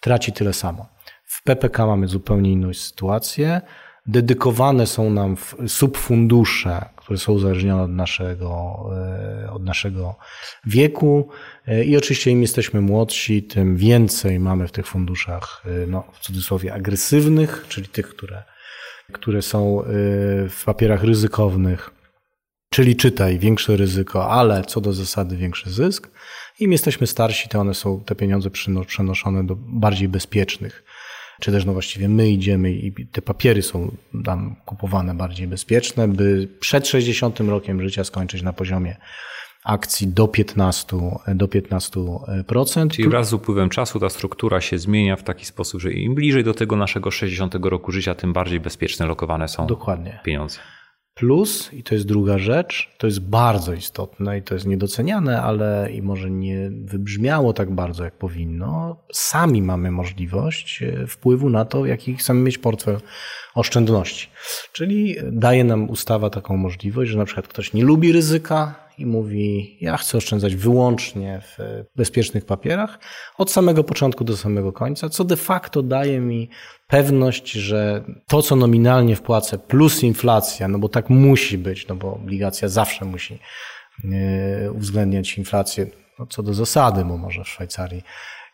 [0.00, 0.86] traci tyle samo.
[1.24, 3.60] W PPK mamy zupełnie inną sytuację.
[4.06, 5.36] Dedykowane są nam
[5.66, 8.80] subfundusze, które są uzależnione od naszego,
[9.44, 10.14] e, od naszego
[10.66, 11.28] wieku.
[11.66, 16.20] E, I oczywiście im jesteśmy młodsi, tym więcej mamy w tych funduszach, e, no, w
[16.20, 18.42] cudzysłowie, agresywnych, czyli tych, które,
[19.12, 19.82] które są
[20.48, 21.90] w papierach ryzykownych,
[22.70, 26.10] czyli czytaj, większe ryzyko, ale co do zasady większy zysk.
[26.60, 28.50] Im jesteśmy starsi, to one są, te pieniądze
[28.86, 30.84] przenoszone do bardziej bezpiecznych
[31.40, 36.48] czy też no właściwie my idziemy i te papiery są tam kupowane bardziej bezpieczne, by
[36.60, 38.96] przed 60 rokiem życia skończyć na poziomie
[39.64, 40.96] akcji do 15,
[41.34, 42.88] do 15%.
[42.88, 46.44] Czyli wraz z upływem czasu ta struktura się zmienia w taki sposób, że im bliżej
[46.44, 50.20] do tego naszego 60 roku życia, tym bardziej bezpieczne lokowane są Dokładnie.
[50.24, 50.58] pieniądze.
[51.14, 55.88] Plus, i to jest druga rzecz, to jest bardzo istotne i to jest niedoceniane, ale
[55.92, 58.96] i może nie wybrzmiało tak bardzo, jak powinno.
[59.12, 63.00] Sami mamy możliwość e, wpływu na to, jaki chcemy mieć portfel
[63.54, 64.28] oszczędności.
[64.72, 69.76] Czyli daje nam ustawa taką możliwość, że na przykład ktoś nie lubi ryzyka, i mówi:
[69.80, 72.98] Ja chcę oszczędzać wyłącznie w bezpiecznych papierach
[73.38, 76.48] od samego początku do samego końca, co de facto daje mi
[76.88, 82.14] pewność, że to, co nominalnie wpłacę, plus inflacja, no bo tak musi być, no bo
[82.14, 83.38] obligacja zawsze musi
[84.04, 85.86] e, uwzględniać inflację,
[86.18, 88.02] no co do zasady, bo może w Szwajcarii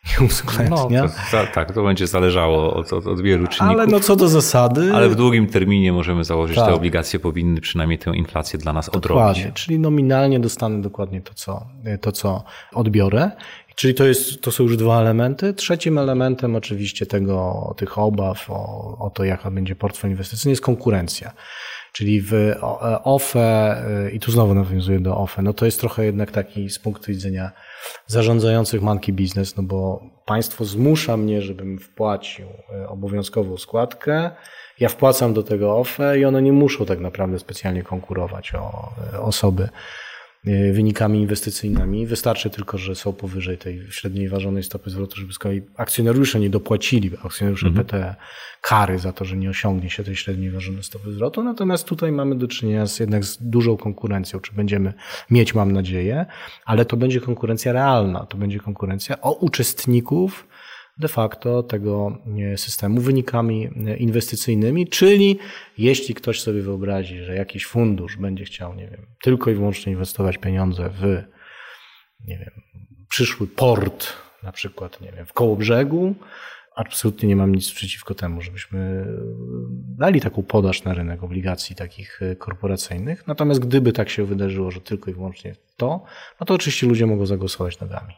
[0.20, 1.03] nie uwzględnia.
[1.03, 3.80] No, to, tak, to będzie zależało od, od, od, wielu czynników.
[3.80, 4.90] Ale no co do zasady.
[4.94, 6.64] Ale w długim terminie możemy założyć, tak.
[6.64, 9.09] że te obligacje powinny przynajmniej tę inflację dla nas odrobić.
[9.09, 11.66] Dokładnie, czyli nominalnie dostanę dokładnie to, co,
[12.01, 13.30] to, co odbiorę.
[13.74, 15.55] Czyli to, jest, to są już dwa elementy.
[15.55, 21.32] Trzecim elementem oczywiście tego, tych obaw o, o to, jaka będzie portfel inwestycyjny jest konkurencja.
[21.93, 22.32] Czyli w
[23.05, 23.82] OFE,
[24.12, 27.51] i tu znowu nawiązuję do OFE, no to jest trochę jednak taki z punktu widzenia
[28.07, 34.30] zarządzających monkey biznes, no bo państwo zmusza mnie, żebym wpłacił e, obowiązkową składkę,
[34.80, 39.20] ja wpłacam do tego OFE i one nie muszą tak naprawdę specjalnie konkurować o e,
[39.20, 39.64] osoby.
[39.64, 40.10] E,
[40.72, 42.07] wynikami inwestycyjnymi.
[42.07, 46.51] Wystarczy tylko, że są powyżej tej średniej ważonej stopy zwrotu, żeby z kolei akcjonariusze nie
[46.51, 47.86] dopłacili, akcjonariusze mhm.
[47.86, 48.14] PTE,
[48.61, 51.43] kary za to, że nie osiągnie się tej średniej ważonej stopy zwrotu.
[51.43, 54.93] Natomiast tutaj mamy do czynienia z, jednak z dużą konkurencją, czy będziemy
[55.30, 56.26] mieć, mam nadzieję,
[56.64, 60.47] ale to będzie konkurencja realna, to będzie konkurencja o uczestników
[61.01, 62.18] de facto tego
[62.57, 65.38] systemu wynikami inwestycyjnymi, czyli
[65.78, 70.38] jeśli ktoś sobie wyobrazi, że jakiś fundusz będzie chciał, nie wiem, tylko i wyłącznie inwestować
[70.38, 71.22] pieniądze w,
[72.26, 72.51] nie wiem,
[73.09, 76.14] przyszły port, na przykład, nie wiem, w koło brzegu,
[76.76, 79.07] absolutnie nie mam nic przeciwko temu, żebyśmy
[79.98, 83.26] dali taką podaż na rynek obligacji takich korporacyjnych.
[83.26, 86.05] Natomiast gdyby tak się wydarzyło, że tylko i wyłącznie to,
[86.40, 88.14] no to oczywiście ludzie mogą zagłosować nogami.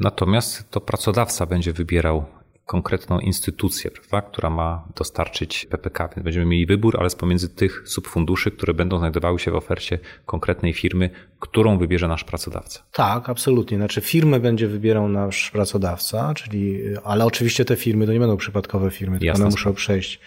[0.00, 2.24] Natomiast to pracodawca będzie wybierał
[2.66, 6.08] konkretną instytucję, prawda, która ma dostarczyć PPK.
[6.08, 9.98] Więc będziemy mieli wybór, ale z pomiędzy tych subfunduszy, które będą znajdowały się w ofercie
[10.26, 12.82] konkretnej firmy, którą wybierze nasz pracodawca.
[12.92, 13.76] Tak, absolutnie.
[13.76, 18.90] Znaczy firmę będzie wybierał nasz pracodawca, czyli, ale oczywiście te firmy to nie będą przypadkowe
[18.90, 20.20] firmy, tylko one muszą przejść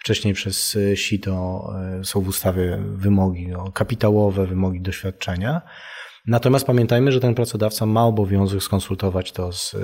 [0.00, 1.64] wcześniej przez sito,
[2.00, 5.62] e, są w ustawie wymogi no, kapitałowe, wymogi doświadczenia.
[6.26, 9.78] Natomiast pamiętajmy, że ten pracodawca ma obowiązek skonsultować to z e,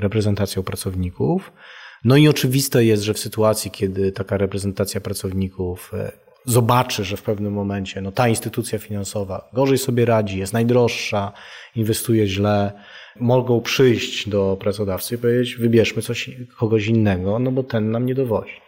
[0.00, 1.52] reprezentacją pracowników.
[2.04, 6.12] No i oczywiste jest, że w sytuacji, kiedy taka reprezentacja pracowników e,
[6.46, 11.32] zobaczy, że w pewnym momencie no, ta instytucja finansowa gorzej sobie radzi, jest najdroższa,
[11.76, 12.72] inwestuje źle,
[13.20, 18.14] mogą przyjść do pracodawcy i powiedzieć: wybierzmy coś, kogoś innego, no bo ten nam nie
[18.14, 18.61] dowozi.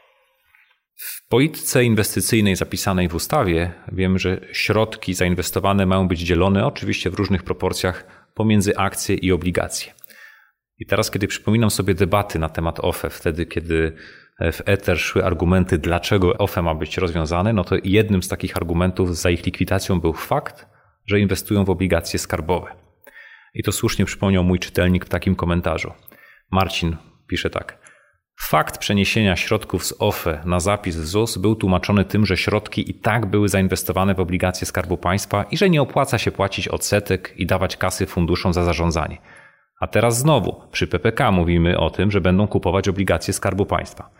[0.96, 7.14] W polityce inwestycyjnej zapisanej w ustawie wiemy, że środki zainwestowane mają być dzielone oczywiście w
[7.14, 9.92] różnych proporcjach pomiędzy akcje i obligacje.
[10.78, 13.96] I teraz, kiedy przypominam sobie debaty na temat OFE, wtedy kiedy
[14.40, 19.16] w eter szły argumenty, dlaczego OFE ma być rozwiązane, no to jednym z takich argumentów
[19.16, 20.66] za ich likwidacją był fakt,
[21.06, 22.76] że inwestują w obligacje skarbowe.
[23.54, 25.92] I to słusznie przypomniał mój czytelnik w takim komentarzu.
[26.50, 27.83] Marcin pisze tak.
[28.40, 33.26] Fakt przeniesienia środków z OFE na zapis ZUS był tłumaczony tym, że środki i tak
[33.26, 37.76] były zainwestowane w obligacje Skarbu Państwa i że nie opłaca się płacić odsetek i dawać
[37.76, 39.18] kasy funduszom za zarządzanie.
[39.80, 44.10] A teraz znowu przy PPK mówimy o tym, że będą kupować obligacje Skarbu Państwa.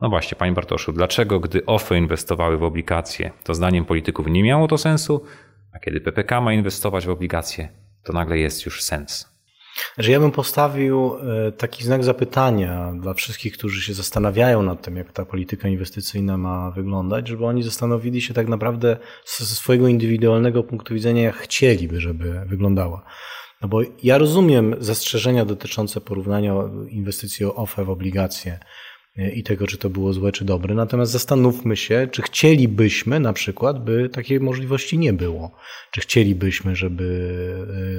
[0.00, 4.68] No właśnie, Panie Bartoszu, dlaczego gdy OFE inwestowały w obligacje, to zdaniem polityków nie miało
[4.68, 5.24] to sensu,
[5.72, 7.68] a kiedy PPK ma inwestować w obligacje,
[8.04, 9.33] to nagle jest już sens?
[9.98, 14.96] Że ja bym postawił e, taki znak zapytania dla wszystkich, którzy się zastanawiają nad tym,
[14.96, 18.96] jak ta polityka inwestycyjna ma wyglądać, żeby oni zastanowili się tak naprawdę
[19.26, 23.04] ze swojego indywidualnego punktu widzenia, jak chcieliby, żeby wyglądała.
[23.62, 26.54] No bo ja rozumiem zastrzeżenia dotyczące porównania
[26.88, 28.58] inwestycji OFE w obligacje
[29.16, 30.74] i tego, czy to było złe, czy dobre.
[30.74, 35.50] Natomiast zastanówmy się, czy chcielibyśmy na przykład, by takiej możliwości nie było.
[35.90, 37.04] Czy chcielibyśmy, żeby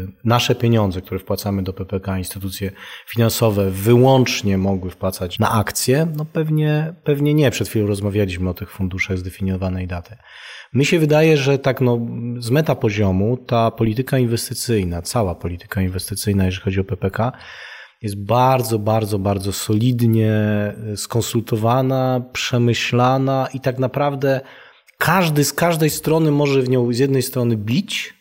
[0.10, 2.72] y, nasze pieniądze, które wpłacamy do PPK, instytucje
[3.08, 6.08] finansowe, wyłącznie mogły wpłacać na akcje?
[6.16, 7.52] No pewnie, pewnie nie.
[7.52, 10.18] Przed chwilą rozmawialiśmy o tych funduszach zdefiniowanej daty.
[10.74, 12.00] Mi się wydaje, że tak no,
[12.40, 17.32] z meta poziomu ta polityka inwestycyjna, cała polityka inwestycyjna, jeżeli chodzi o PPK,
[18.02, 24.42] jest bardzo, bardzo, bardzo solidnie e, skonsultowana, przemyślana i tak naprawdę
[24.98, 28.14] każdy z każdej strony może w nią z jednej strony bić,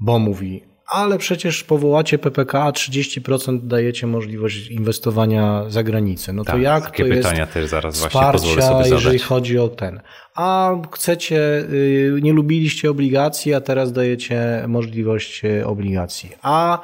[0.00, 6.32] bo mówi, ale przecież powołacie PPK, a 30% dajecie możliwość inwestowania za granicę.
[6.32, 8.90] No to tak, jak takie to jest pytania też zaraz właśnie pozwolę sobie zadać.
[8.90, 10.00] jeżeli chodzi o ten.
[10.34, 16.30] A chcecie, y, nie lubiliście obligacji, a teraz dajecie możliwość y, obligacji.
[16.42, 16.78] A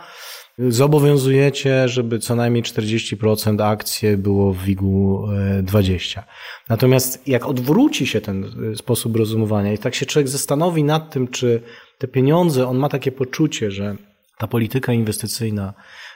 [0.58, 5.28] zobowiązujecie, żeby co najmniej 40% akcji było w WIG-u
[5.62, 6.20] 20.
[6.20, 6.24] E,
[6.68, 11.28] Natomiast jak odwróci się ten e, sposób rozumowania i tak się człowiek zastanowi nad tym,
[11.28, 11.62] czy
[11.98, 13.96] te pieniądze, on ma takie poczucie, że
[14.38, 15.74] ta polityka inwestycyjna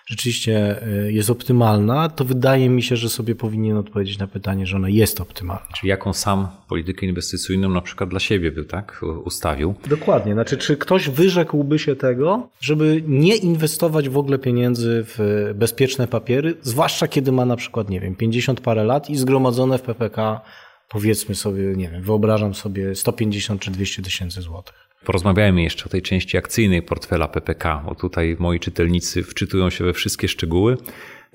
[0.09, 4.77] rzeczywiście e, jest optymalna, to wydaje mi się, że sobie powinien odpowiedzieć na pytanie, że
[4.77, 5.67] ona jest optymalna.
[5.77, 9.75] Czyli jaką sam politykę inwestycyjną na przykład dla siebie by tak ustawił?
[9.89, 10.33] Dokładnie.
[10.33, 16.55] Znaczy, czy ktoś wyrzekłby się tego, żeby nie inwestować w ogóle pieniędzy w bezpieczne papiery,
[16.63, 20.41] zwłaszcza kiedy ma na przykład, nie wiem, 50 parę lat i zgromadzone w PPK
[20.89, 24.88] powiedzmy sobie, nie wiem, wyobrażam sobie 150 czy 200 tysięcy złotych.
[25.05, 29.93] Porozmawiajmy jeszcze o tej części akcyjnej portfela PPK, bo tutaj moi czytelnicy wczytują się we
[29.93, 30.77] wszystkie szczegóły.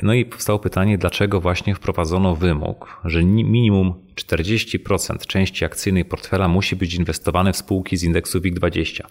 [0.01, 6.75] No i powstało pytanie, dlaczego właśnie wprowadzono wymóg, że minimum 40% części akcyjnej portfela musi
[6.75, 9.03] być inwestowane w spółki z indeksu WIG20.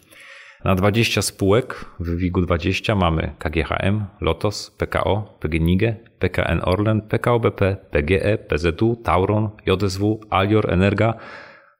[0.64, 5.82] Na 20 spółek w WIG-20 mamy KGHM, Lotos, PKO, PGNiG,
[6.18, 11.14] PKN Orlen, PKO BP, PGE, PZU, Tauron, JSW, Alior, Energa,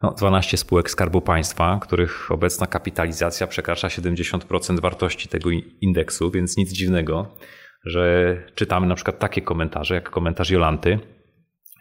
[0.03, 5.50] no, 12 spółek Skarbu Państwa, których obecna kapitalizacja przekracza 70% wartości tego
[5.80, 7.36] indeksu, więc nic dziwnego,
[7.84, 10.98] że czytamy na przykład takie komentarze, jak komentarz Jolanty.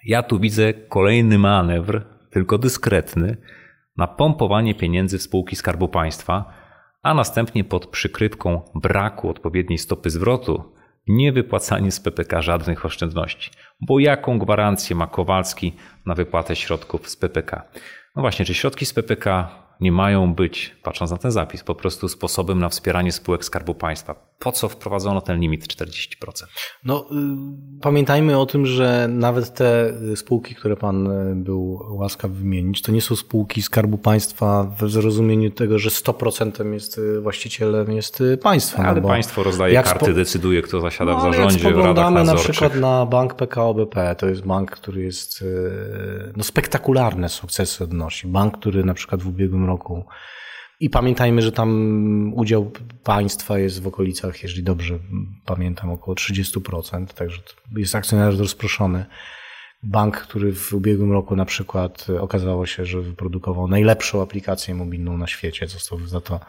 [0.06, 2.02] Ja tu widzę kolejny manewr,
[2.32, 3.38] tylko dyskretny,
[3.98, 6.54] na pompowanie pieniędzy w spółki Skarbu Państwa,
[7.04, 10.74] a następnie pod przykrywką braku odpowiedniej stopy zwrotu
[11.08, 13.52] nie wypłacanie z PPK żadnych oszczędności.
[13.88, 15.74] Bo jaką gwarancję ma Kowalski
[16.06, 17.64] na wypłatę środków z PPK?
[18.16, 19.50] No właśnie, czy środki z PPK
[19.82, 24.16] nie mają być, patrząc na ten zapis, po prostu sposobem na wspieranie spółek Skarbu Państwa.
[24.40, 26.46] Po co wprowadzono ten limit 40%?
[26.84, 32.82] No, y, pamiętajmy o tym, że nawet te spółki, które Pan y, był łaskaw wymienić,
[32.82, 38.24] to nie są spółki Skarbu Państwa w zrozumieniu tego, że 100% jest y, właścicielem jest
[38.42, 38.84] państwa.
[38.84, 40.14] No Ale no państwo rozdaje karty, spo...
[40.14, 44.28] decyduje, kto zasiada no, w zarządzie, w radach na przykład na bank PKO BP, to
[44.28, 45.46] jest bank, który jest
[46.38, 48.28] no, spektakularne sukcesy odnosi.
[48.28, 50.06] Bank, który na przykład w ubiegłym roku roku.
[50.80, 52.72] I pamiętajmy, że tam udział
[53.04, 55.00] państwa jest w okolicach, jeżeli dobrze
[55.46, 57.42] pamiętam, około 30%, także
[57.78, 59.06] jest akcjonariat rozproszony
[59.84, 65.28] bank, który w ubiegłym roku na przykład okazało się, że wyprodukował najlepszą aplikację mobilną na
[65.28, 66.40] świecie, został za to,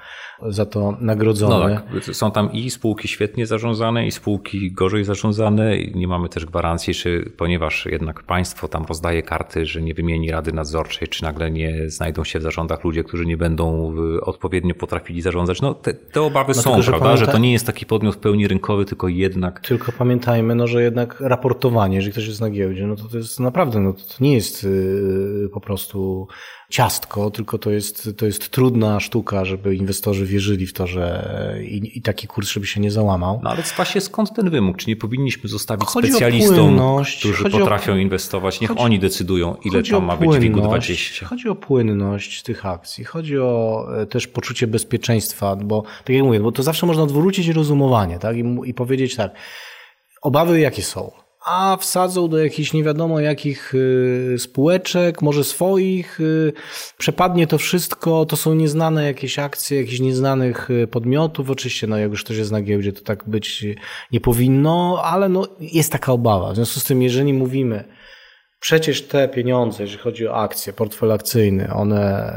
[0.49, 1.75] za to nagrodzony.
[1.75, 2.15] No tak.
[2.15, 5.79] Są tam i spółki świetnie zarządzane, i spółki gorzej zarządzane.
[5.79, 10.53] Nie mamy też gwarancji, czy ponieważ jednak państwo tam rozdaje karty, że nie wymieni rady
[10.53, 15.61] nadzorczej, czy nagle nie znajdą się w zarządach ludzie, którzy nie będą odpowiednio potrafili zarządzać.
[15.61, 17.07] No te, te obawy no są, tylko, że prawda?
[17.07, 17.27] Pamięta...
[17.27, 19.61] Że to nie jest taki podmiot w pełni rynkowy, tylko jednak.
[19.61, 23.41] Tylko pamiętajmy, no, że jednak raportowanie, jeżeli ktoś jest na giełdzie, no to to jest
[23.41, 26.29] naprawdę, no to nie jest y, po prostu
[26.71, 31.99] ciastko, tylko to jest, to jest trudna sztuka, żeby inwestorzy wierzyli w to, że i,
[31.99, 33.41] i taki kurs, żeby się nie załamał.
[33.45, 34.77] No ale właśnie skąd ten wymóg?
[34.77, 36.81] Czy nie powinniśmy zostawić chodzi specjalistom,
[37.19, 38.61] którzy potrafią o, inwestować?
[38.61, 41.25] Niech chodzi, oni decydują, ile tam ma być WIG-20.
[41.25, 46.41] Chodzi o płynność tych akcji, chodzi o e, też poczucie bezpieczeństwa, bo tak jak mówię,
[46.41, 48.37] bo to zawsze można odwrócić rozumowanie tak?
[48.37, 49.33] I, i powiedzieć tak,
[50.23, 51.22] obawy jakie są?
[51.45, 56.53] A wsadzą do jakichś nie wiadomo jakich y, spółeczek, może swoich, y,
[56.99, 62.11] przepadnie to wszystko, to są nieznane jakieś akcje jakichś nieznanych y, podmiotów, oczywiście no jak
[62.11, 63.65] już ktoś jest na giełdzie, to tak być
[64.13, 66.53] nie powinno, ale no jest taka obawa.
[66.53, 67.85] W związku z tym, jeżeli mówimy,
[68.63, 72.33] Przecież te pieniądze, jeżeli chodzi o akcje, portfel akcyjny, one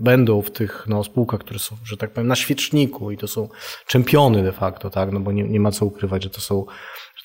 [0.00, 3.48] będą w tych no, spółkach, które są, że tak powiem, na świeczniku i to są
[3.86, 5.12] czempiony de facto, tak?
[5.12, 6.64] No bo nie, nie ma co ukrywać, że to są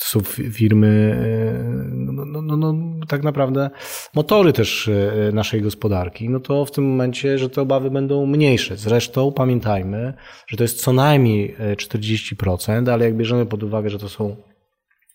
[0.01, 0.21] to są
[0.51, 2.75] firmy, e, no, no, no, no,
[3.07, 3.69] tak naprawdę
[4.15, 8.77] motory też e, naszej gospodarki, no to w tym momencie, że te obawy będą mniejsze.
[8.77, 10.13] Zresztą pamiętajmy,
[10.47, 14.35] że to jest co najmniej 40%, e, ale jak bierzemy pod uwagę, że to są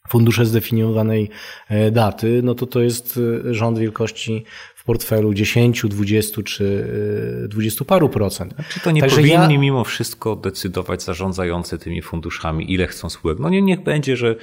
[0.09, 1.30] fundusze zdefiniowanej
[1.93, 3.20] daty, no to to jest
[3.51, 4.45] rząd wielkości
[4.87, 6.89] portfelu 10, 20 czy
[7.49, 8.55] 20 paru procent.
[8.68, 9.61] Czy to nie Także powinni ja...
[9.61, 13.39] mimo wszystko decydować zarządzający tymi funduszami, ile chcą spółek?
[13.39, 14.37] No nie, niech będzie, że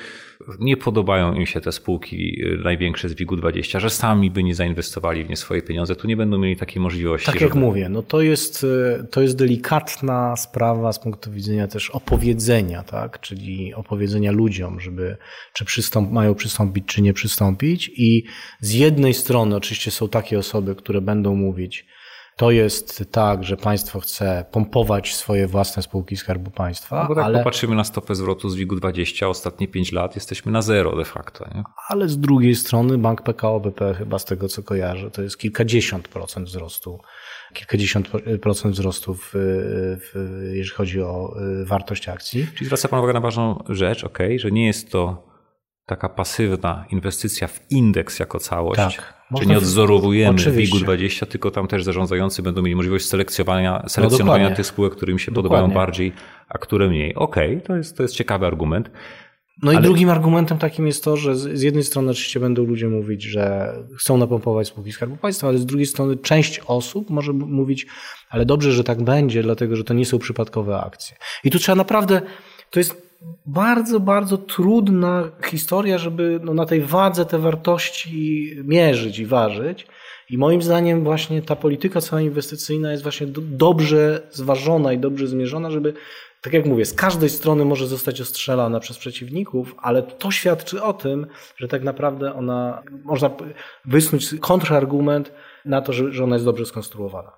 [0.59, 5.25] nie podobają im się te spółki y, największe z WIG-20, że sami by nie zainwestowali
[5.25, 7.25] w nie swoje pieniądze, tu nie będą mieli takiej możliwości.
[7.25, 7.45] Tak żeby...
[7.45, 12.83] jak mówię, no to jest, y, to jest delikatna sprawa z punktu widzenia też opowiedzenia,
[12.83, 13.19] tak?
[13.19, 15.17] czyli opowiedzenia ludziom, żeby
[15.53, 18.23] czy przystąp, mają przystąpić, czy nie przystąpić i
[18.59, 21.85] z jednej strony oczywiście są takie osoby, które będą mówić,
[22.37, 27.01] to jest tak, że państwo chce pompować swoje własne spółki Skarbu Państwa.
[27.01, 27.37] No bo tak ale...
[27.37, 31.45] popatrzymy na stopę zwrotu z WIG-u 20, ostatnie 5 lat jesteśmy na zero de facto.
[31.55, 31.63] Nie?
[31.87, 36.07] Ale z drugiej strony Bank PKO BP chyba z tego co kojarzę, to jest kilkadziesiąt
[36.07, 36.99] procent wzrostu
[37.53, 38.09] kilkadziesiąt
[38.41, 42.47] procent wzrostu, w, w, jeżeli chodzi o y, wartość akcji.
[42.53, 45.32] Czyli zwraca Pan uwagę na ważną rzecz, ok, że nie jest to
[45.85, 48.77] taka pasywna inwestycja w indeks jako całość.
[48.77, 49.23] Tak.
[49.37, 54.65] Czyli nie odzorowujemy WIG-20, tylko tam też zarządzający będą mieli możliwość selekcjonowania, selekcjonowania no tych
[54.65, 55.49] spółek, które im się dokładnie.
[55.49, 56.13] podobają bardziej,
[56.49, 57.15] a które mniej.
[57.15, 58.91] Okej, okay, to, jest, to jest ciekawy argument.
[59.61, 59.79] No ale...
[59.79, 63.73] i drugim argumentem takim jest to, że z jednej strony oczywiście będą ludzie mówić, że
[63.99, 67.87] chcą napompować spółki Skarbu Państwa, ale z drugiej strony część osób może mówić,
[68.29, 71.17] ale dobrze, że tak będzie, dlatego że to nie są przypadkowe akcje.
[71.43, 72.21] I tu trzeba naprawdę,
[72.69, 73.12] to jest
[73.45, 79.87] bardzo, bardzo trudna historia, żeby no, na tej wadze te wartości mierzyć i ważyć.
[80.29, 85.71] I moim zdaniem właśnie ta polityka cała inwestycyjna jest właśnie dobrze zważona i dobrze zmierzona,
[85.71, 85.93] żeby,
[86.41, 90.93] tak jak mówię, z każdej strony może zostać ostrzelana przez przeciwników, ale to świadczy o
[90.93, 93.29] tym, że tak naprawdę ona, można
[93.85, 95.31] wysnuć kontrargument
[95.65, 97.31] na to, że, że ona jest dobrze skonstruowana.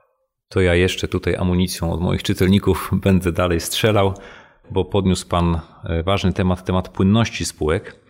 [0.49, 4.13] To ja jeszcze tutaj amunicją od moich czytelników będę dalej strzelał
[4.71, 8.05] bo podniósł Pan e, ważny temat, temat płynności spółek.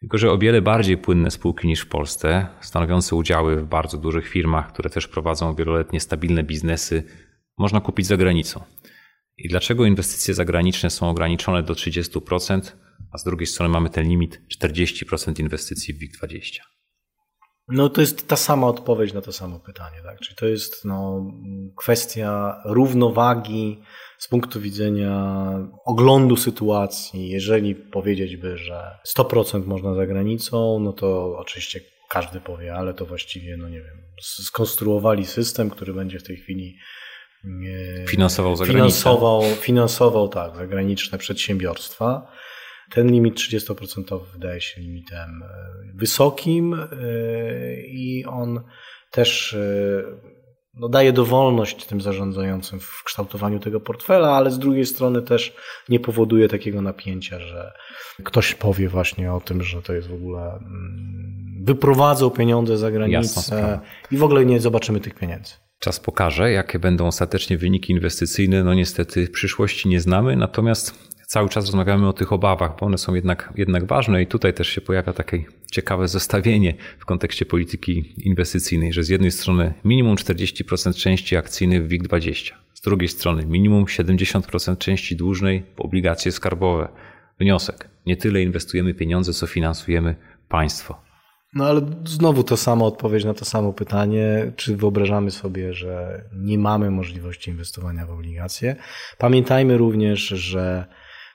[0.00, 4.28] Tylko, że o wiele bardziej płynne spółki niż w Polsce, stanowiące udziały w bardzo dużych
[4.28, 7.02] firmach, które też prowadzą wieloletnie stabilne biznesy,
[7.58, 8.60] można kupić za granicą.
[9.36, 12.60] I dlaczego inwestycje zagraniczne są ograniczone do 30%,
[13.12, 16.60] a z drugiej strony mamy ten limit 40% inwestycji w WIG20?
[17.68, 19.96] No to jest ta sama odpowiedź na to samo pytanie.
[20.02, 20.20] Tak?
[20.20, 21.26] Czyli to jest no,
[21.76, 23.82] kwestia równowagi
[24.18, 25.44] z punktu widzenia
[25.84, 32.74] oglądu sytuacji, jeżeli powiedzieć by, że 100% można za granicą, no to oczywiście każdy powie,
[32.74, 36.76] ale to właściwie, no nie wiem, skonstruowali system, który będzie w tej chwili
[38.08, 42.32] finansował finansował, finansował tak, zagraniczne przedsiębiorstwa.
[42.90, 45.48] Ten limit 30% wydaje się limitem e,
[45.94, 46.86] wysokim e,
[47.80, 48.60] i on
[49.10, 50.37] też e,
[50.78, 55.56] no, daje dowolność tym zarządzającym w kształtowaniu tego portfela, ale z drugiej strony też
[55.88, 57.72] nie powoduje takiego napięcia, że
[58.24, 63.80] ktoś powie właśnie o tym, że to jest w ogóle mm, wyprowadzą pieniądze za granicę
[64.10, 65.54] i w ogóle nie zobaczymy tych pieniędzy.
[65.78, 68.64] Czas pokaże, jakie będą ostatecznie wyniki inwestycyjne.
[68.64, 70.94] No niestety w przyszłości nie znamy, natomiast
[71.26, 74.68] cały czas rozmawiamy o tych obawach, bo one są jednak, jednak ważne i tutaj też
[74.68, 80.94] się pojawia takie ciekawe zestawienie w kontekście polityki inwestycyjnej, że z jednej strony minimum 40%
[80.94, 86.88] części akcyjnych w WIG20, z drugiej strony minimum 70% części dłużnej w obligacje skarbowe.
[87.40, 87.88] Wniosek.
[88.06, 90.16] Nie tyle inwestujemy pieniądze, co finansujemy
[90.48, 91.08] państwo.
[91.54, 96.58] No ale znowu to samo odpowiedź na to samo pytanie, czy wyobrażamy sobie, że nie
[96.58, 98.76] mamy możliwości inwestowania w obligacje.
[99.18, 100.86] Pamiętajmy również, że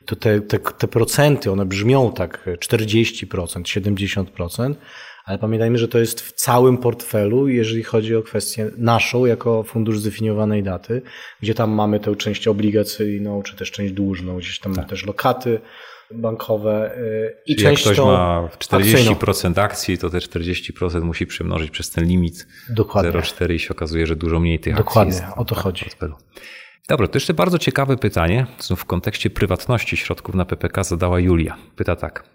[0.06, 4.76] to te, te, te procenty, one brzmią tak 40%, 70%,
[5.26, 10.00] ale pamiętajmy, że to jest w całym portfelu, jeżeli chodzi o kwestię naszą, jako fundusz
[10.00, 11.02] zdefiniowanej daty,
[11.42, 14.90] gdzie tam mamy tę część obligacyjną, czy też część dłużną, gdzieś tam tak.
[14.90, 15.60] też lokaty
[16.12, 19.62] bankowe y, i Czyli część jak ktoś ma 40% akcyjną.
[19.62, 23.12] akcji, to te 40% musi przemnożyć przez ten limit Dokładnie.
[23.12, 25.28] 0,4 i się okazuje, że dużo mniej tych Dokładnie, akcji.
[25.28, 25.86] Dokładnie, o to chodzi.
[26.88, 31.58] Dobra, to jeszcze bardzo ciekawe pytanie, w kontekście prywatności środków na PPK zadała Julia.
[31.76, 32.30] Pyta tak.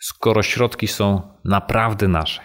[0.00, 2.40] Skoro środki są naprawdę nasze,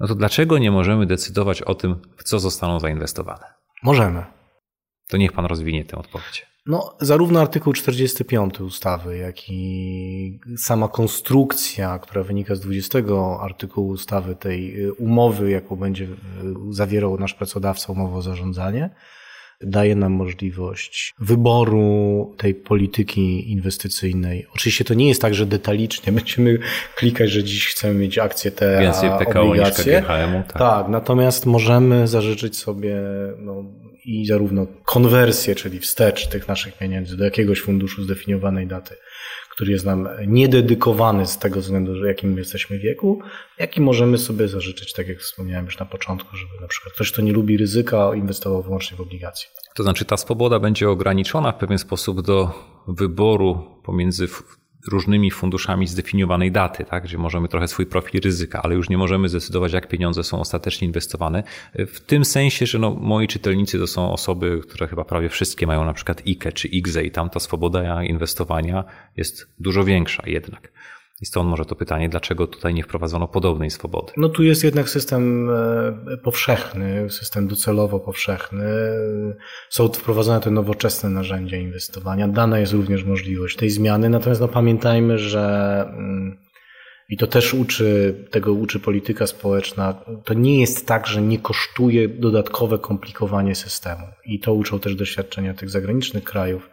[0.00, 3.44] no to dlaczego nie możemy decydować o tym, w co zostaną zainwestowane?
[3.82, 4.24] Możemy.
[5.08, 6.46] To niech pan rozwinie tę odpowiedź.
[6.66, 12.98] No, zarówno artykuł 45 ustawy, jak i sama konstrukcja, która wynika z 20
[13.40, 16.08] artykułu ustawy, tej umowy, jaką będzie
[16.70, 18.90] zawierał nasz pracodawca, umowę o zarządzanie,
[19.60, 24.46] daje nam możliwość wyboru tej polityki inwestycyjnej.
[24.54, 26.58] Oczywiście to nie jest tak, że detalicznie będziemy
[26.96, 29.96] klikać, że dziś chcemy mieć akcje te Więcej PKO obligacje.
[29.96, 30.42] niż KGHM-u.
[30.42, 30.58] Tak.
[30.58, 32.96] tak, natomiast możemy zażyczyć sobie
[33.38, 33.64] no,
[34.04, 38.94] i zarówno konwersję, czyli wstecz tych naszych pieniędzy do jakiegoś funduszu zdefiniowanej daty,
[39.58, 43.20] który jest nam niededykowany z tego względu, że jakim jesteśmy wieku,
[43.58, 47.22] jaki możemy sobie zażyczyć, tak jak wspomniałem już na początku, żeby na przykład ktoś, kto
[47.22, 49.48] nie lubi ryzyka, inwestował wyłącznie w obligacje.
[49.74, 52.50] To znaczy ta swoboda będzie ograniczona w pewien sposób do
[52.88, 54.28] wyboru pomiędzy
[54.88, 59.28] różnymi funduszami zdefiniowanej daty, tak, gdzie możemy trochę swój profil ryzyka, ale już nie możemy
[59.28, 61.42] zdecydować, jak pieniądze są ostatecznie inwestowane.
[61.74, 65.84] W tym sensie, że no, moi czytelnicy to są osoby, które chyba prawie wszystkie mają
[65.84, 68.84] na przykład IKE czy IGZE i tam ta swoboda inwestowania
[69.16, 70.72] jest dużo większa jednak.
[71.20, 74.12] I stąd może to pytanie, dlaczego tutaj nie wprowadzono podobnej swobody?
[74.16, 78.64] No tu jest jednak system e, powszechny, system docelowo powszechny.
[79.70, 82.28] Są wprowadzone te nowoczesne narzędzia inwestowania.
[82.28, 86.38] Dana jest również możliwość tej zmiany, natomiast no pamiętajmy, że mm,
[87.08, 90.04] i to też uczy, tego uczy polityka społeczna.
[90.24, 94.06] To nie jest tak, że nie kosztuje dodatkowe komplikowanie systemu.
[94.24, 96.70] I to uczą też doświadczenia tych zagranicznych krajów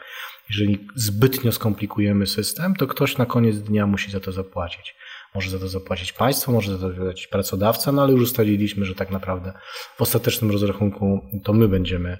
[0.49, 4.95] jeżeli zbytnio skomplikujemy system, to ktoś na koniec dnia musi za to zapłacić.
[5.35, 8.95] Może za to zapłacić państwo, może za to zapłacić pracodawca, no ale już ustaliliśmy, że
[8.95, 9.53] tak naprawdę
[9.97, 12.17] w ostatecznym rozrachunku to my będziemy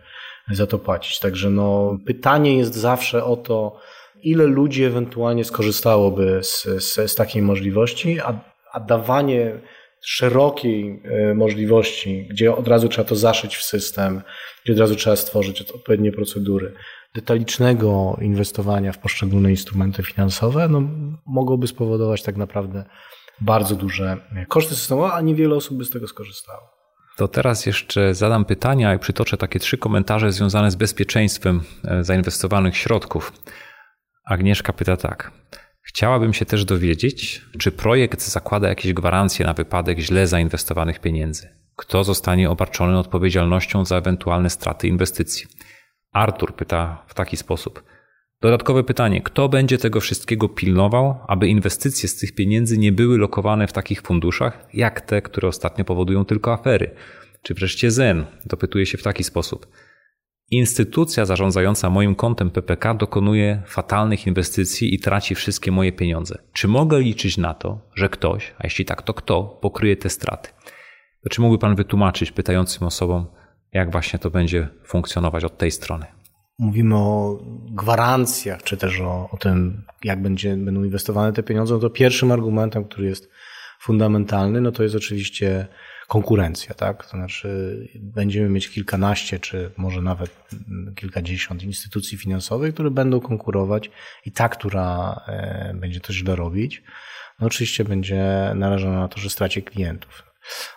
[0.52, 1.20] za to płacić.
[1.20, 3.80] Także no, pytanie jest zawsze o to,
[4.24, 8.40] ile ludzi ewentualnie skorzystałoby z, z, z takiej możliwości, a,
[8.74, 9.60] a dawanie
[10.02, 14.22] szerokiej e, możliwości, gdzie od razu trzeba to zaszyć w system,
[14.64, 16.74] gdzie od razu trzeba stworzyć odpowiednie procedury,
[17.16, 20.82] detalicznego inwestowania w poszczególne instrumenty finansowe, no,
[21.26, 22.86] mogłoby spowodować tak naprawdę
[23.42, 26.76] bardzo duże koszty systemowe, a niewiele osób by z tego skorzystało.
[27.18, 32.78] To teraz jeszcze zadam pytania i przytoczę takie trzy komentarze związane z bezpieczeństwem e, zainwestowanych
[32.78, 33.34] środków.
[34.26, 35.32] Agnieszka pyta tak.
[35.82, 41.50] Chciałabym się też dowiedzieć, czy projekt zakłada jakieś gwarancje na wypadek źle zainwestowanych pieniędzy.
[41.76, 45.48] Kto zostanie obarczony odpowiedzialnością za ewentualne straty inwestycji?
[46.16, 47.84] Artur pyta w taki sposób.
[48.42, 53.68] Dodatkowe pytanie: kto będzie tego wszystkiego pilnował, aby inwestycje z tych pieniędzy nie były lokowane
[53.68, 56.96] w takich funduszach, jak te, które ostatnio powodują tylko afery?
[57.42, 59.68] Czy wreszcie ZEN dopytuje się w taki sposób.
[60.52, 66.38] Instytucja zarządzająca moim kontem PPK dokonuje fatalnych inwestycji i traci wszystkie moje pieniądze.
[66.54, 70.50] Czy mogę liczyć na to, że ktoś, a jeśli tak, to kto, pokryje te straty?
[71.30, 73.26] Czy mógłby Pan wytłumaczyć pytającym osobom,
[73.76, 76.06] jak właśnie to będzie funkcjonować od tej strony?
[76.60, 77.40] Mówimy o
[77.72, 82.32] gwarancjach, czy też o, o tym, jak będzie, będą inwestowane te pieniądze, no to pierwszym
[82.32, 83.30] argumentem, który jest
[83.80, 85.68] fundamentalny, no to jest oczywiście
[86.08, 87.06] konkurencja, tak?
[87.06, 90.50] To znaczy będziemy mieć kilkanaście, czy może nawet
[90.96, 93.90] kilkadziesiąt instytucji finansowych, które będą konkurować
[94.26, 96.84] i ta, która e, będzie to źle robić,
[97.40, 100.24] no oczywiście będzie narażona na to, że straci klientów.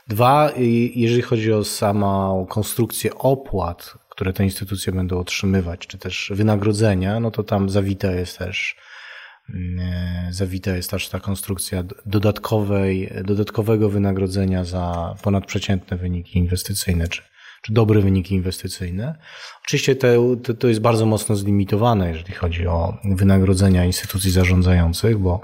[0.08, 0.52] Dwa,
[0.94, 7.30] jeżeli chodzi o samą konstrukcję opłat, które te instytucje będą otrzymywać, czy też wynagrodzenia, no
[7.30, 8.76] to tam zawita jest też
[9.54, 17.22] mm, zawita jest też ta konstrukcja dodatkowej, dodatkowego wynagrodzenia za ponadprzeciętne wyniki inwestycyjne, czy
[17.62, 19.18] czy dobre wyniki inwestycyjne.
[19.64, 20.09] Oczywiście to,
[20.59, 25.40] to jest bardzo mocno zlimitowane, jeżeli chodzi o wynagrodzenia instytucji zarządzających, bo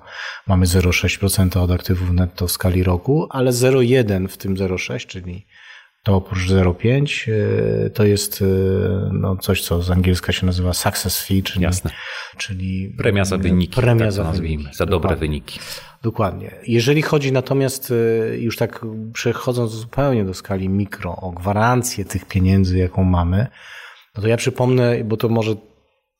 [0.46, 5.46] mamy 0,6% od aktywów netto w skali roku, ale 0,1 w tym 0,6, czyli
[6.04, 7.32] to oprócz 0,5
[7.86, 8.44] e, to jest e,
[9.12, 11.90] no, coś, co z angielska się nazywa success fee, czyli, Jasne.
[12.36, 13.76] czyli premia za wyniki.
[13.76, 14.64] Premia tak za, wyniki.
[14.72, 15.20] za dobre Dokładnie.
[15.20, 15.60] wyniki.
[16.02, 16.50] Dokładnie.
[16.66, 17.92] Jeżeli chodzi natomiast,
[18.30, 23.46] e, już tak przechodząc zupełnie do skali mikro, o gwarancję tych pieniędzy, jaką mamy,
[24.16, 25.56] no to ja przypomnę, bo to może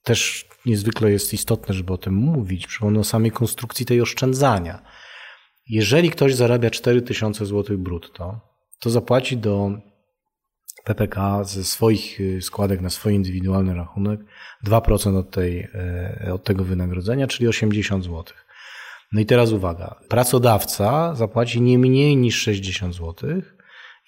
[0.02, 4.82] też niezwykle jest istotne, żeby o tym mówić, przypomnę o samej konstrukcji tej oszczędzania.
[5.68, 8.53] Jeżeli ktoś zarabia 4000 zł brutto,
[8.84, 9.72] to zapłaci do
[10.84, 14.20] PPK ze swoich y, składek na swój indywidualny rachunek
[14.66, 15.68] 2% od, tej,
[16.26, 18.24] y, od tego wynagrodzenia, czyli 80 zł.
[19.12, 23.42] No i teraz uwaga, pracodawca zapłaci nie mniej niż 60 zł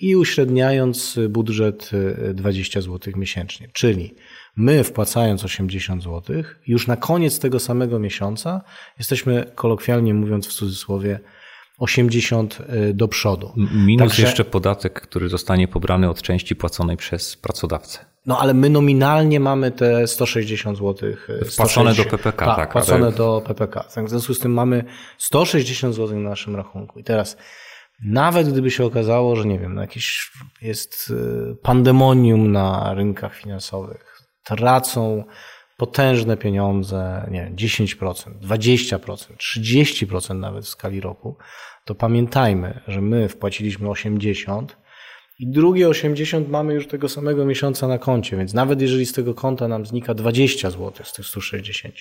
[0.01, 1.91] i uśredniając budżet
[2.35, 3.69] 20 y, zł miesięcznie.
[3.73, 4.15] Czyli
[4.57, 8.63] my wpłacając 80 zł, już na koniec tego samego miesiąca
[8.99, 11.21] jesteśmy kolokwialnie mówiąc w cudzysłowie
[11.79, 13.53] 80 y, do przodu.
[13.57, 17.99] Minus Także, jeszcze podatek, który zostanie pobrany od części płaconej przez pracodawcę.
[18.27, 21.11] No ale my nominalnie mamy te 160 zł.
[21.53, 22.57] Wpłacone do PPK, tak.
[22.57, 23.17] tak wpłacone ale...
[23.17, 23.85] do PPK.
[24.05, 24.85] W związku z tym mamy
[25.19, 26.99] 160 zł na naszym rachunku.
[26.99, 27.37] I teraz
[28.05, 34.23] nawet gdyby się okazało, że nie wiem, no jakieś jest y, pandemonium na rynkach finansowych,
[34.45, 35.25] tracą
[35.77, 41.37] potężne pieniądze, nie 10%, 20%, 30% nawet w skali roku,
[41.85, 44.77] to pamiętajmy, że my wpłaciliśmy 80
[45.39, 49.35] i drugie 80 mamy już tego samego miesiąca na koncie, więc nawet jeżeli z tego
[49.35, 51.95] konta nam znika 20 zł z tych 160,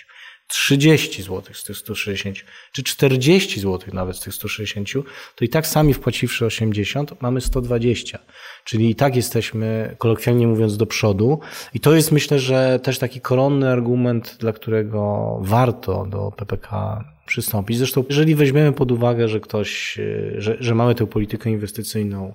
[0.47, 2.37] 30 zł z tych 160,
[2.71, 5.05] czy 40 zł nawet z tych 160,
[5.35, 8.19] to i tak sami wpłaciwszy 80, mamy 120.
[8.65, 11.39] Czyli i tak jesteśmy, kolokwialnie mówiąc, do przodu.
[11.73, 17.77] I to jest myślę, że też taki koronny argument, dla którego warto do PPK przystąpić.
[17.77, 19.99] Zresztą, jeżeli weźmiemy pod uwagę, że ktoś,
[20.37, 22.33] że, że mamy tę politykę inwestycyjną,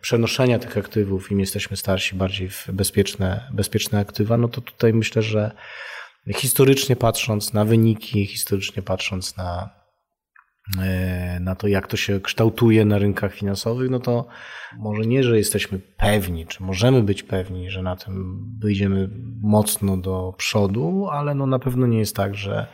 [0.00, 5.22] przenoszenia tych aktywów, im jesteśmy starsi, bardziej w bezpieczne, bezpieczne aktywa, no to tutaj myślę,
[5.22, 5.50] że
[6.34, 9.83] historycznie patrząc na wyniki, historycznie patrząc na, e,
[11.40, 14.26] na to, jak to się kształtuje na rynkach finansowych, no to
[14.78, 19.08] może nie, że jesteśmy pewni, czy możemy być pewni, że na tym wyjdziemy
[19.42, 22.66] mocno do przodu, ale no na pewno nie jest tak, że,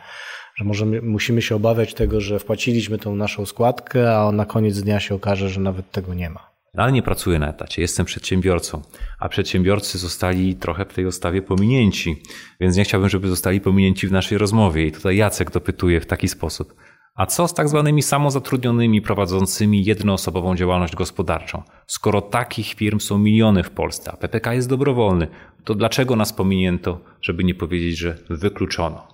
[0.55, 4.99] że możemy, musimy się obawiać tego, że wpłaciliśmy tą naszą składkę, a na koniec dnia
[4.99, 6.51] się okaże, że nawet tego nie ma.
[6.77, 8.81] Ale nie pracuję na etacie, jestem przedsiębiorcą,
[9.19, 12.23] a przedsiębiorcy zostali trochę w tej ustawie pominięci,
[12.59, 14.87] więc nie chciałbym, żeby zostali pominięci w naszej rozmowie.
[14.87, 16.75] I tutaj Jacek dopytuje w taki sposób.
[17.15, 21.63] A co z tak zwanymi samozatrudnionymi prowadzącymi jednoosobową działalność gospodarczą?
[21.87, 25.27] Skoro takich firm są miliony w Polsce, a PPK jest dobrowolny,
[25.63, 29.07] to dlaczego nas pominięto, żeby nie powiedzieć, że wykluczono?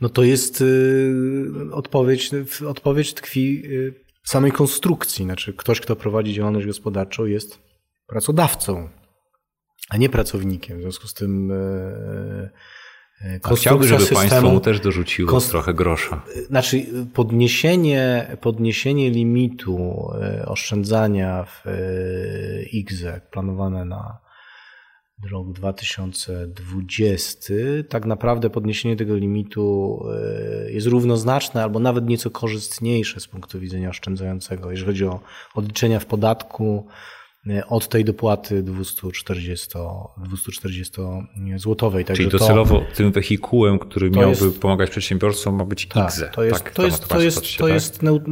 [0.00, 2.30] No to jest y, odpowiedź,
[2.68, 5.24] odpowiedź tkwi y, samej konstrukcji.
[5.24, 7.58] Znaczy, ktoś, kto prowadzi działalność gospodarczą, jest
[8.06, 8.88] pracodawcą,
[9.90, 10.78] a nie pracownikiem.
[10.78, 11.50] W związku z tym.
[11.52, 12.50] E,
[13.20, 16.22] e Chciałby, żeby systemu, państwo mu też dorzuciło trochę grosza.
[16.46, 21.64] Znaczy, podniesienie, podniesienie limitu e, oszczędzania w
[22.72, 24.24] IGZE planowane na
[25.30, 27.54] rok 2020,
[27.88, 29.98] tak naprawdę podniesienie tego limitu
[30.66, 35.20] e, jest równoznaczne albo nawet nieco korzystniejsze z punktu widzenia oszczędzającego, jeżeli chodzi o
[35.54, 36.92] odliczenia w podatku e,
[37.68, 39.78] od tej dopłaty 240,
[40.16, 40.92] 240
[41.56, 42.04] złotowej.
[42.04, 46.30] Także Czyli docelowo to, tym wehikułem, który miałby jest, pomagać przedsiębiorcom ma być tak, IGZE.
[46.32, 48.24] To jest, tak, to jest, to jest, to jest, to jest,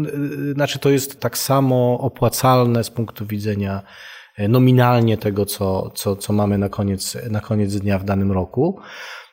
[0.54, 3.82] znaczy to jest tak samo opłacalne z punktu widzenia
[4.36, 8.80] E, nominalnie tego, co, co, co mamy na koniec, na koniec dnia w danym roku.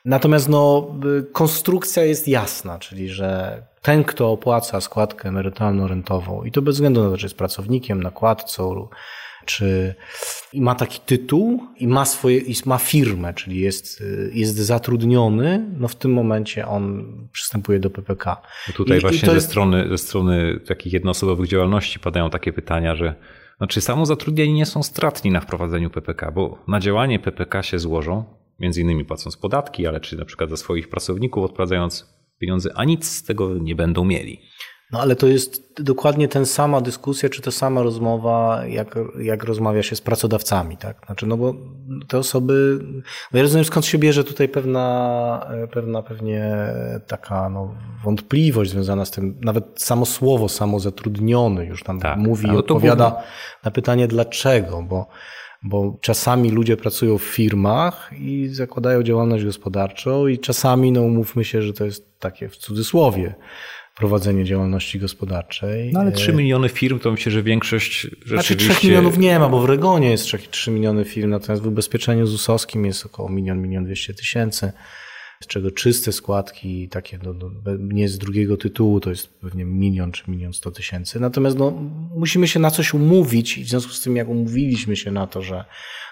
[0.06, 0.96] Natomiast no,
[1.32, 7.10] konstrukcja jest jasna, czyli że ten, kto opłaca składkę emerytalno-rentową i to bez względu na
[7.10, 8.88] to, czy jest pracownikiem, nakładcą,
[9.50, 9.96] czy
[10.54, 15.96] ma taki tytuł i ma swoje, i ma firmę, czyli jest, jest zatrudniony, no w
[15.96, 18.42] tym momencie on przystępuje do PPK.
[18.68, 19.48] No tutaj I, właśnie i ze, jest...
[19.48, 23.16] strony, ze strony takich jednoosobowych działalności padają takie pytania, że
[23.58, 28.24] znaczy samozatrudnieni nie są stratni na wprowadzeniu PPK, bo na działanie PPK się złożą,
[28.60, 33.08] między innymi płacąc podatki, ale czy na przykład za swoich pracowników odprowadzając pieniądze, a nic
[33.08, 34.42] z tego nie będą mieli.
[34.92, 39.84] No ale to jest dokładnie ten sama dyskusja, czy ta sama rozmowa, jak, jak rozmawia
[39.84, 41.06] się z pracodawcami, tak?
[41.06, 41.56] Znaczy, no bo
[42.08, 42.80] te osoby,
[43.32, 46.56] no ja rozumiem skąd się bierze tutaj pewna, pewna pewnie
[47.08, 52.52] taka no, wątpliwość związana z tym, nawet samo słowo samozatrudniony już tam tak, mówi i
[52.52, 53.22] odpowiada było...
[53.64, 55.08] na pytanie dlaczego, bo
[55.64, 61.62] bo czasami ludzie pracują w firmach i zakładają działalność gospodarczą i czasami, no umówmy się,
[61.62, 63.36] że to jest takie w cudzysłowie,
[64.00, 65.92] prowadzenie działalności gospodarczej.
[65.94, 68.56] No ale 3 miliony firm to myślę, że większość rzeczywiście...
[68.56, 72.26] Znaczy 3 milionów nie ma, bo w Regonie jest 3 miliony firm, natomiast w ubezpieczeniu
[72.28, 74.72] ZUS-owskim jest około milion, milion dwieście tysięcy,
[75.44, 80.12] z czego czyste składki, takie no, no, nie z drugiego tytułu, to jest pewnie milion
[80.12, 81.20] czy milion sto tysięcy.
[81.20, 81.72] Natomiast no,
[82.16, 85.42] musimy się na coś umówić i w związku z tym, jak umówiliśmy się na to,
[85.42, 85.66] że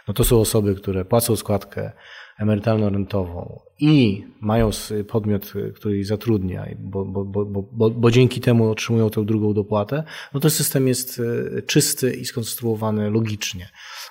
[0.07, 1.91] no, to są osoby, które płacą składkę
[2.39, 4.69] emerytalno-rentową i mają
[5.07, 10.39] podmiot, który ich zatrudnia, bo, bo, bo, bo, dzięki temu otrzymują tę drugą dopłatę, no
[10.39, 11.21] to system jest
[11.57, 13.69] e, czysty i skonstruowany logicznie.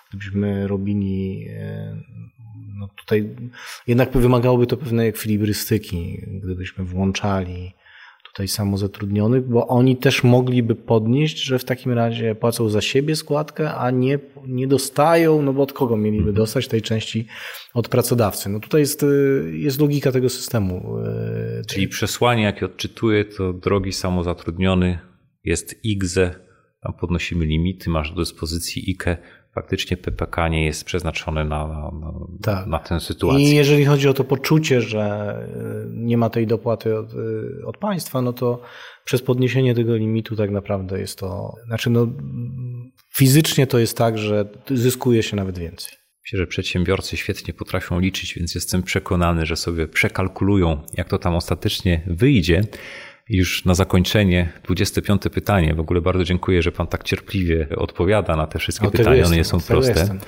[0.08, 1.96] Gdybyśmy robili, e,
[2.78, 3.36] no tutaj
[3.86, 7.72] jednak wymagałoby to pewnej ekwilibrystyki, gdybyśmy włączali
[8.36, 13.74] tutaj samozatrudnionych, bo oni też mogliby podnieść, że w takim razie płacą za siebie składkę,
[13.74, 16.36] a nie, nie dostają, no bo od kogo mieliby mhm.
[16.36, 17.26] dostać tej części
[17.74, 18.48] od pracodawcy.
[18.48, 20.98] No tutaj jest, y, jest logika tego systemu.
[20.98, 24.98] Y, Czyli przesłanie, jakie odczytuję, to drogi samozatrudniony
[25.44, 26.30] jest IGZE,
[26.82, 29.16] tam podnosimy limity, masz do dyspozycji IKE,
[29.56, 32.66] faktycznie PPK nie jest przeznaczony na, na, tak.
[32.66, 33.44] na tę sytuację.
[33.44, 35.34] I jeżeli chodzi o to poczucie, że
[35.86, 38.62] y, nie ma tej dopłaty od, y, od państwa, no to
[39.04, 42.06] przez podniesienie tego limitu tak naprawdę jest to, znaczy no
[43.14, 45.92] fizycznie to jest tak, że zyskuje się nawet więcej.
[46.24, 51.34] Myślę, że przedsiębiorcy świetnie potrafią liczyć, więc jestem przekonany, że sobie przekalkulują, jak to tam
[51.34, 52.64] ostatecznie wyjdzie.
[53.28, 55.74] Już na zakończenie, 25 pytanie.
[55.74, 59.26] W ogóle bardzo dziękuję, że Pan tak cierpliwie odpowiada na te wszystkie pytania.
[59.26, 60.18] One nie są proste.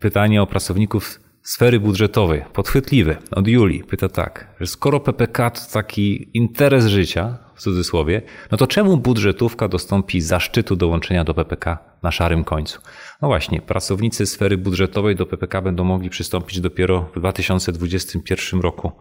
[0.00, 6.30] Pytanie o pracowników sfery budżetowej, podchwytliwe, od Julii, pyta tak, że skoro PPK to taki
[6.34, 12.44] interes życia, w cudzysłowie, no to czemu budżetówka dostąpi zaszczytu dołączenia do PPK na szarym
[12.44, 12.80] końcu?
[13.22, 18.92] No właśnie, pracownicy sfery budżetowej do PPK będą mogli przystąpić dopiero w 2021 roku.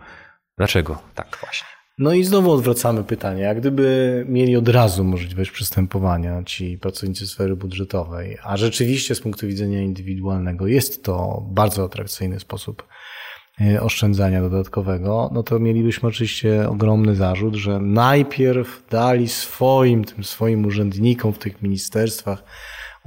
[0.58, 1.69] Dlaczego tak właśnie?
[2.00, 7.56] No i znowu odwracamy pytanie, jak gdyby mieli od razu możliwość przystępowania ci pracownicy sfery
[7.56, 12.88] budżetowej, a rzeczywiście z punktu widzenia indywidualnego jest to bardzo atrakcyjny sposób
[13.62, 20.66] e, oszczędzania dodatkowego, no to mielibyśmy oczywiście ogromny zarzut, że najpierw dali swoim, tym swoim
[20.66, 22.44] urzędnikom w tych ministerstwach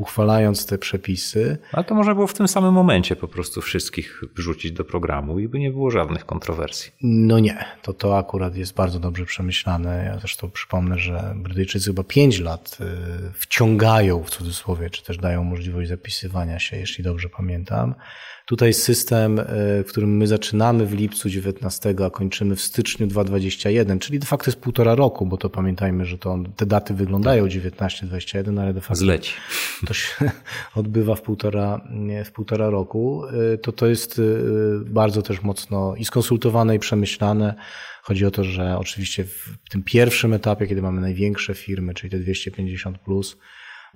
[0.03, 1.59] uchwalając te przepisy.
[1.73, 5.49] Ale to można było w tym samym momencie po prostu wszystkich wrzucić do programu i
[5.49, 6.93] by nie było żadnych kontrowersji.
[7.03, 10.05] No nie, to to akurat jest bardzo dobrze przemyślane.
[10.05, 15.45] Ja zresztą przypomnę, że Brytyjczycy chyba 5 lat y, wciągają w cudzysłowie, czy też dają
[15.45, 17.95] możliwość zapisywania się, jeśli dobrze pamiętam.
[18.53, 19.45] Tutaj system, e,
[19.83, 24.51] w którym my zaczynamy w lipcu 19, a kończymy w styczniu 2021, czyli de facto
[24.51, 28.95] jest półtora roku, bo to pamiętajmy, że to te daty wyglądają 19-21, ale de facto
[28.95, 29.35] Zleci.
[29.87, 30.31] to się
[30.75, 31.81] odbywa w półtora,
[32.25, 33.25] w półtora roku.
[33.55, 34.23] E, to to jest e,
[34.85, 37.55] bardzo też mocno i skonsultowane i przemyślane.
[38.03, 42.19] Chodzi o to, że oczywiście w tym pierwszym etapie, kiedy mamy największe firmy, czyli te
[42.19, 43.37] 250 plus,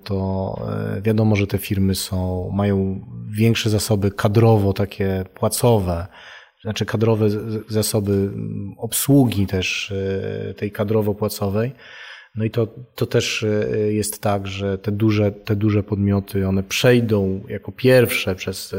[0.03, 0.55] to
[0.97, 6.07] e, wiadomo, że te firmy są, mają większe zasoby kadrowo, takie płacowe,
[6.61, 7.29] znaczy kadrowe
[7.69, 8.31] zasoby
[8.77, 11.71] obsługi też e, tej kadrowo-płacowej.
[12.35, 16.63] No i to, to też e, jest tak, że te duże, te duże podmioty, one
[16.63, 18.75] przejdą jako pierwsze przez,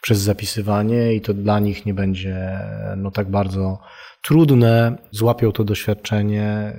[0.00, 2.60] przez zapisywanie i to dla nich nie będzie
[2.96, 3.78] no, tak bardzo
[4.22, 6.72] trudne, złapią to doświadczenie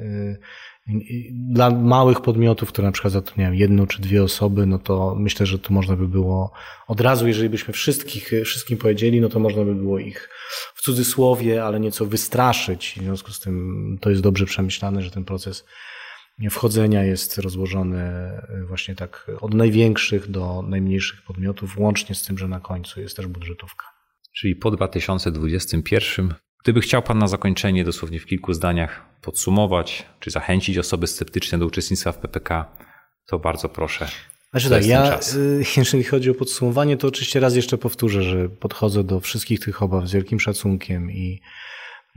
[1.32, 5.60] dla małych podmiotów, które na przykład zatrudniają jedną czy dwie osoby, no to myślę, że
[5.60, 6.52] tu można by było
[6.88, 10.30] od razu, jeżeli byśmy wszystkich, wszystkim powiedzieli, no to można by było ich
[10.76, 12.96] w cudzysłowie, ale nieco wystraszyć.
[12.98, 15.66] W związku z tym to jest dobrze przemyślane, że ten proces
[16.52, 18.32] wchodzenia jest rozłożony
[18.68, 23.28] właśnie tak od największych do najmniejszych podmiotów, łącznie z tym, że na końcu jest też
[23.28, 23.86] budżetówka.
[24.34, 26.34] Czyli po 2021
[26.64, 31.66] Gdyby chciał Pan na zakończenie, dosłownie w kilku zdaniach, podsumować, czy zachęcić osoby sceptyczne do
[31.66, 32.66] uczestnictwa w PPK,
[33.26, 34.08] to bardzo proszę.
[34.52, 35.20] Znaczy tak, ja.
[35.36, 39.84] Y, jeżeli chodzi o podsumowanie, to oczywiście raz jeszcze powtórzę, że podchodzę do wszystkich tych
[39.84, 41.42] obaw z wielkim szacunkiem i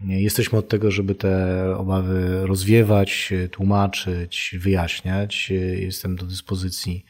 [0.05, 5.51] jesteśmy od tego, żeby te obawy rozwiewać, tłumaczyć, wyjaśniać.
[5.77, 7.05] Jestem do dyspozycji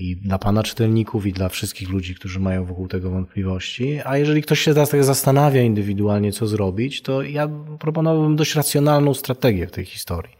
[0.00, 4.00] i dla Pana czytelników, i dla wszystkich ludzi, którzy mają wokół tego wątpliwości.
[4.04, 7.48] A jeżeli ktoś się teraz tak zastanawia indywidualnie, co zrobić, to ja
[7.80, 10.36] proponowałbym dość racjonalną strategię w tej historii.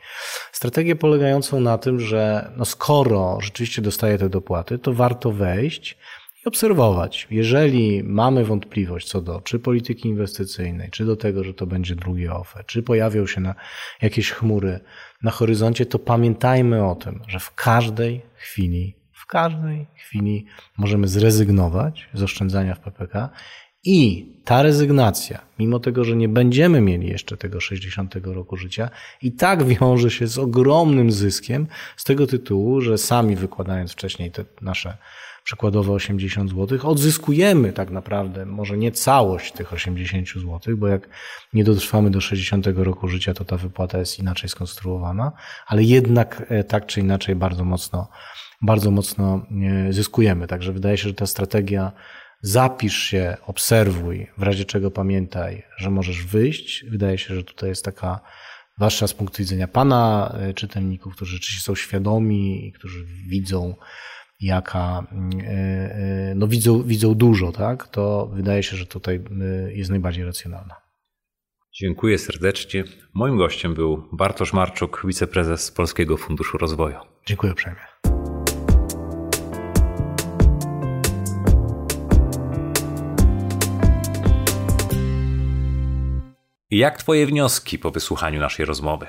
[0.52, 5.98] Strategię polegającą na tym, że no skoro rzeczywiście dostaje te dopłaty, to warto wejść
[6.44, 7.26] i obserwować.
[7.30, 12.28] Jeżeli mamy wątpliwość co do czy polityki inwestycyjnej, czy do tego, że to będzie drugi
[12.28, 13.54] OFE, czy pojawią się na
[14.02, 14.80] jakieś chmury
[15.22, 18.99] na horyzoncie, to pamiętajmy o tym, że w każdej chwili
[19.30, 20.46] każdej chwili
[20.78, 23.28] możemy zrezygnować z oszczędzania w PPK
[23.84, 28.90] i ta rezygnacja, mimo tego, że nie będziemy mieli jeszcze tego 60 roku życia,
[29.22, 31.66] i tak wiąże się z ogromnym zyskiem
[31.96, 34.96] z tego tytułu, że sami wykładając wcześniej te nasze
[35.44, 41.08] przykładowo 80 zł, odzyskujemy tak naprawdę może nie całość tych 80 zł, bo jak
[41.52, 45.32] nie dotrwamy do 60 roku życia, to ta wypłata jest inaczej skonstruowana,
[45.66, 48.08] ale jednak e, tak czy inaczej bardzo mocno
[48.62, 49.46] bardzo mocno
[49.88, 50.46] e, zyskujemy.
[50.46, 51.92] Także wydaje się, że ta strategia
[52.42, 56.84] zapisz się, obserwuj, w razie czego pamiętaj, że możesz wyjść.
[56.90, 58.20] Wydaje się, że tutaj jest taka
[58.76, 63.74] zwłaszcza z punktu widzenia Pana e, czytelników, którzy rzeczywiście są świadomi i którzy widzą,
[64.40, 65.06] jaka,
[65.42, 69.20] e, no widzą, widzą dużo, tak, to wydaje się, że tutaj
[69.68, 70.74] jest najbardziej racjonalna.
[71.80, 72.84] Dziękuję serdecznie.
[73.14, 76.96] Moim gościem był Bartosz Marczuk, wiceprezes Polskiego Funduszu Rozwoju.
[77.26, 78.19] Dziękuję uprzejmie.
[86.70, 89.06] Jak Twoje wnioski po wysłuchaniu naszej rozmowy?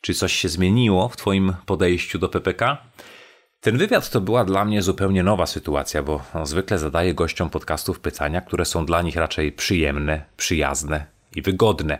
[0.00, 2.78] Czy coś się zmieniło w Twoim podejściu do PPK?
[3.60, 8.40] Ten wywiad to była dla mnie zupełnie nowa sytuacja, bo zwykle zadaję gościom podcastów pytania,
[8.40, 11.06] które są dla nich raczej przyjemne, przyjazne
[11.36, 11.98] i wygodne.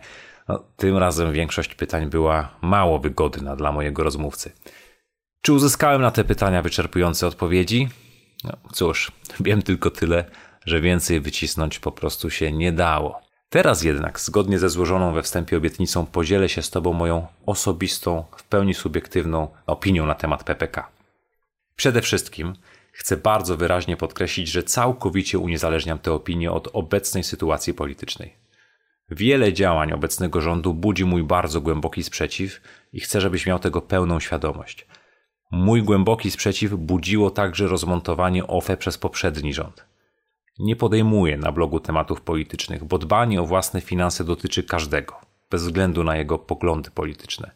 [0.48, 4.52] No, tym razem większość pytań była mało wygodna dla mojego rozmówcy.
[5.43, 7.89] Czy uzyskałem na te pytania wyczerpujące odpowiedzi?
[8.44, 10.24] No, cóż, wiem tylko tyle,
[10.66, 13.27] że więcej wycisnąć po prostu się nie dało.
[13.48, 18.42] Teraz jednak, zgodnie ze złożoną we wstępie obietnicą, podzielę się z Tobą moją osobistą, w
[18.42, 20.88] pełni subiektywną opinią na temat PPK.
[21.76, 22.54] Przede wszystkim
[22.98, 28.34] Chcę bardzo wyraźnie podkreślić, że całkowicie uniezależniam tę opinię od obecnej sytuacji politycznej.
[29.10, 32.60] Wiele działań obecnego rządu budzi mój bardzo głęboki sprzeciw
[32.92, 34.86] i chcę, żebyś miał tego pełną świadomość.
[35.50, 39.84] Mój głęboki sprzeciw budziło także rozmontowanie OFE przez poprzedni rząd.
[40.59, 45.20] Nie podejmuję na blogu tematów politycznych, bo dbanie o własne finanse dotyczy każdego,
[45.51, 47.51] bez względu na jego poglądy polityczne.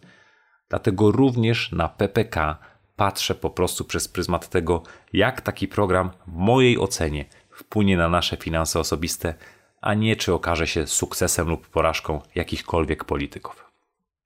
[0.69, 2.59] Dlatego również na PPK
[2.97, 8.37] patrzę po prostu przez pryzmat tego, jak taki program w mojej ocenie wpłynie na nasze
[8.37, 9.35] finanse osobiste,
[9.81, 13.73] a nie czy okaże się sukcesem lub porażką jakichkolwiek polityków.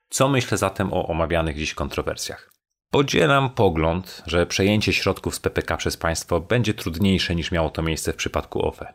[0.08, 2.55] Co myślę zatem o omawianych dziś kontrowersjach?
[2.90, 8.12] Podzielam pogląd, że przejęcie środków z PPK przez państwo będzie trudniejsze niż miało to miejsce
[8.12, 8.94] w przypadku OFE.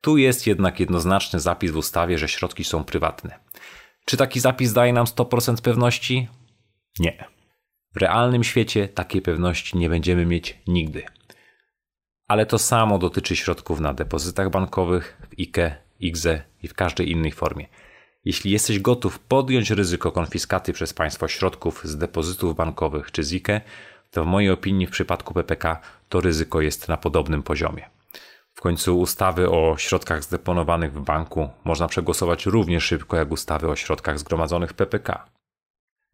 [0.00, 3.38] Tu jest jednak jednoznaczny zapis w ustawie, że środki są prywatne.
[4.04, 6.28] Czy taki zapis daje nam 100% pewności?
[6.98, 7.24] Nie.
[7.94, 11.02] W realnym świecie takiej pewności nie będziemy mieć nigdy.
[12.28, 17.32] Ale to samo dotyczy środków na depozytach bankowych, w IKE, IGZE i w każdej innej
[17.32, 17.66] formie.
[18.24, 23.60] Jeśli jesteś gotów podjąć ryzyko konfiskaty przez państwo środków z depozytów bankowych czy z IKE,
[24.10, 27.90] to w mojej opinii w przypadku PPK to ryzyko jest na podobnym poziomie.
[28.54, 33.76] W końcu ustawy o środkach zdeponowanych w banku można przegłosować równie szybko jak ustawy o
[33.76, 35.24] środkach zgromadzonych w PPK.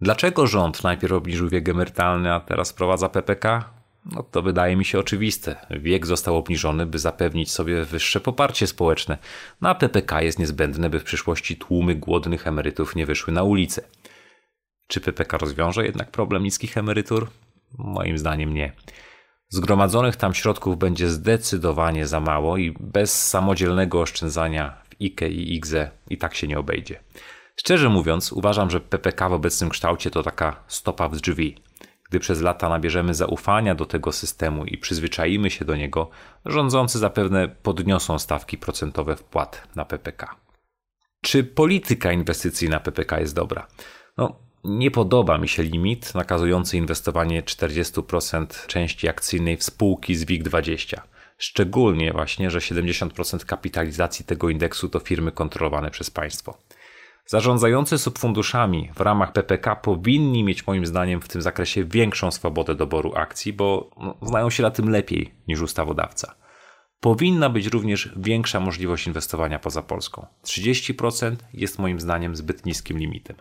[0.00, 3.77] Dlaczego rząd najpierw obniżył wiek emerytalny, a teraz wprowadza PPK?
[4.12, 5.56] No to wydaje mi się oczywiste.
[5.70, 9.18] Wiek został obniżony, by zapewnić sobie wyższe poparcie społeczne,
[9.60, 13.82] no a PPK jest niezbędne, by w przyszłości tłumy głodnych emerytów nie wyszły na ulicę.
[14.86, 17.30] Czy PPK rozwiąże jednak problem niskich emerytur?
[17.78, 18.72] Moim zdaniem nie.
[19.48, 25.90] Zgromadzonych tam środków będzie zdecydowanie za mało i bez samodzielnego oszczędzania w IKE i IGZE
[26.10, 27.00] i tak się nie obejdzie.
[27.56, 31.56] Szczerze mówiąc, uważam, że PPK w obecnym kształcie to taka stopa w drzwi.
[32.08, 36.10] Gdy przez lata nabierzemy zaufania do tego systemu i przyzwyczaimy się do niego,
[36.44, 40.36] rządzący zapewne podniosą stawki procentowe wpłat na PPK.
[41.20, 43.66] Czy polityka inwestycyjna PPK jest dobra?
[44.16, 51.00] No, nie podoba mi się limit nakazujący inwestowanie 40% części akcyjnej w spółki z WIG20.
[51.38, 56.58] Szczególnie właśnie, że 70% kapitalizacji tego indeksu to firmy kontrolowane przez państwo.
[57.30, 63.12] Zarządzający subfunduszami w ramach PPK powinni mieć moim zdaniem w tym zakresie większą swobodę doboru
[63.14, 66.34] akcji, bo no, znają się na tym lepiej niż ustawodawca.
[67.00, 70.26] Powinna być również większa możliwość inwestowania poza Polską.
[70.44, 73.36] 30% jest moim zdaniem zbyt niskim limitem.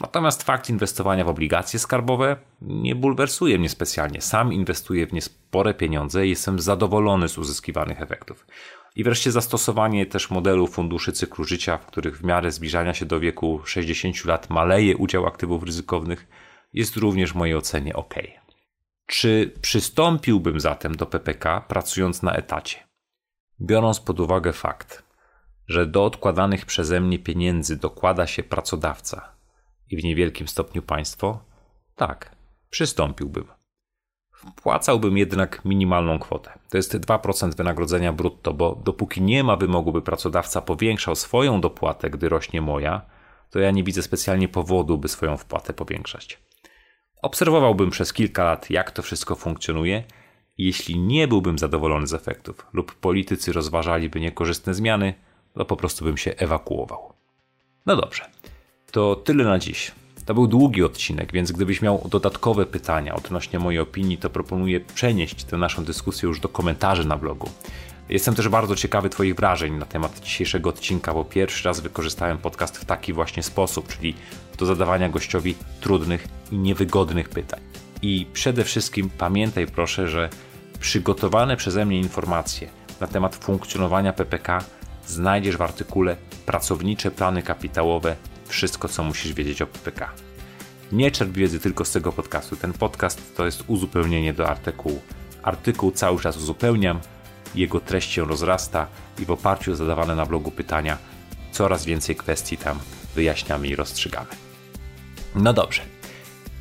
[0.00, 4.20] Natomiast fakt inwestowania w obligacje skarbowe nie bulwersuje mnie specjalnie.
[4.20, 8.46] Sam inwestuję w nie spore pieniądze i jestem zadowolony z uzyskiwanych efektów.
[8.96, 13.20] I wreszcie zastosowanie też modelu funduszy cyklu życia, w których w miarę zbliżania się do
[13.20, 16.28] wieku 60 lat maleje udział aktywów ryzykownych,
[16.72, 18.14] jest również w mojej ocenie ok.
[19.06, 22.88] Czy przystąpiłbym zatem do PPK pracując na etacie?
[23.60, 25.02] Biorąc pod uwagę fakt,
[25.68, 29.32] że do odkładanych przeze mnie pieniędzy dokłada się pracodawca
[29.90, 31.44] i w niewielkim stopniu państwo,
[31.96, 32.36] tak,
[32.70, 33.59] przystąpiłbym.
[34.56, 36.58] Wpłacałbym jednak minimalną kwotę.
[36.70, 42.10] To jest 2% wynagrodzenia brutto, bo dopóki nie ma wymogu, by pracodawca powiększał swoją dopłatę,
[42.10, 43.02] gdy rośnie moja,
[43.50, 46.38] to ja nie widzę specjalnie powodu, by swoją wpłatę powiększać.
[47.22, 50.04] Obserwowałbym przez kilka lat, jak to wszystko funkcjonuje
[50.60, 55.14] jeśli nie byłbym zadowolony z efektów lub politycy rozważaliby niekorzystne zmiany,
[55.54, 57.12] to po prostu bym się ewakuował.
[57.86, 58.24] No dobrze,
[58.90, 59.92] to tyle na dziś.
[60.26, 65.44] To był długi odcinek, więc gdybyś miał dodatkowe pytania odnośnie mojej opinii, to proponuję przenieść
[65.44, 67.50] tę naszą dyskusję już do komentarzy na blogu.
[68.08, 72.78] Jestem też bardzo ciekawy Twoich wrażeń na temat dzisiejszego odcinka, bo pierwszy raz wykorzystałem podcast
[72.78, 74.14] w taki właśnie sposób, czyli
[74.58, 77.60] do zadawania gościowi trudnych i niewygodnych pytań.
[78.02, 80.30] I przede wszystkim pamiętaj proszę, że
[80.80, 82.68] przygotowane przeze mnie informacje
[83.00, 84.64] na temat funkcjonowania PPK
[85.06, 86.16] znajdziesz w artykule
[86.46, 88.16] Pracownicze plany kapitałowe
[88.50, 90.10] wszystko, co musisz wiedzieć o PPK.
[90.92, 92.56] Nie czerp wiedzy tylko z tego podcastu.
[92.56, 95.02] Ten podcast to jest uzupełnienie do artykułu.
[95.42, 97.00] Artykuł cały czas uzupełniam,
[97.54, 98.86] jego treść się rozrasta
[99.18, 100.98] i w oparciu o zadawane na blogu pytania
[101.52, 102.78] coraz więcej kwestii tam
[103.14, 104.28] wyjaśniamy i rozstrzygamy.
[105.34, 105.82] No dobrze.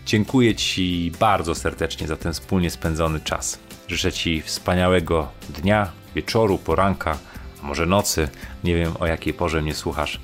[0.06, 3.60] Dziękuję Ci bardzo serdecznie za ten wspólnie spędzony czas.
[3.88, 7.18] Życzę Ci wspaniałego dnia, wieczoru, poranka,
[7.64, 8.30] a może nocy.
[8.64, 10.20] Nie wiem o jakiej porze mnie słuchasz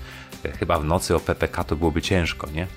[0.51, 2.67] chyba w nocy o PPK to byłoby ciężko, nie?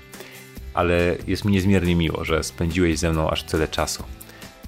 [0.73, 4.03] Ale jest mi niezmiernie miło, że spędziłeś ze mną aż tyle czasu.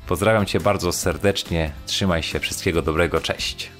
[0.08, 3.72] Pozdrawiam Cię bardzo serdecznie, trzymaj się, wszystkiego dobrego, cześć.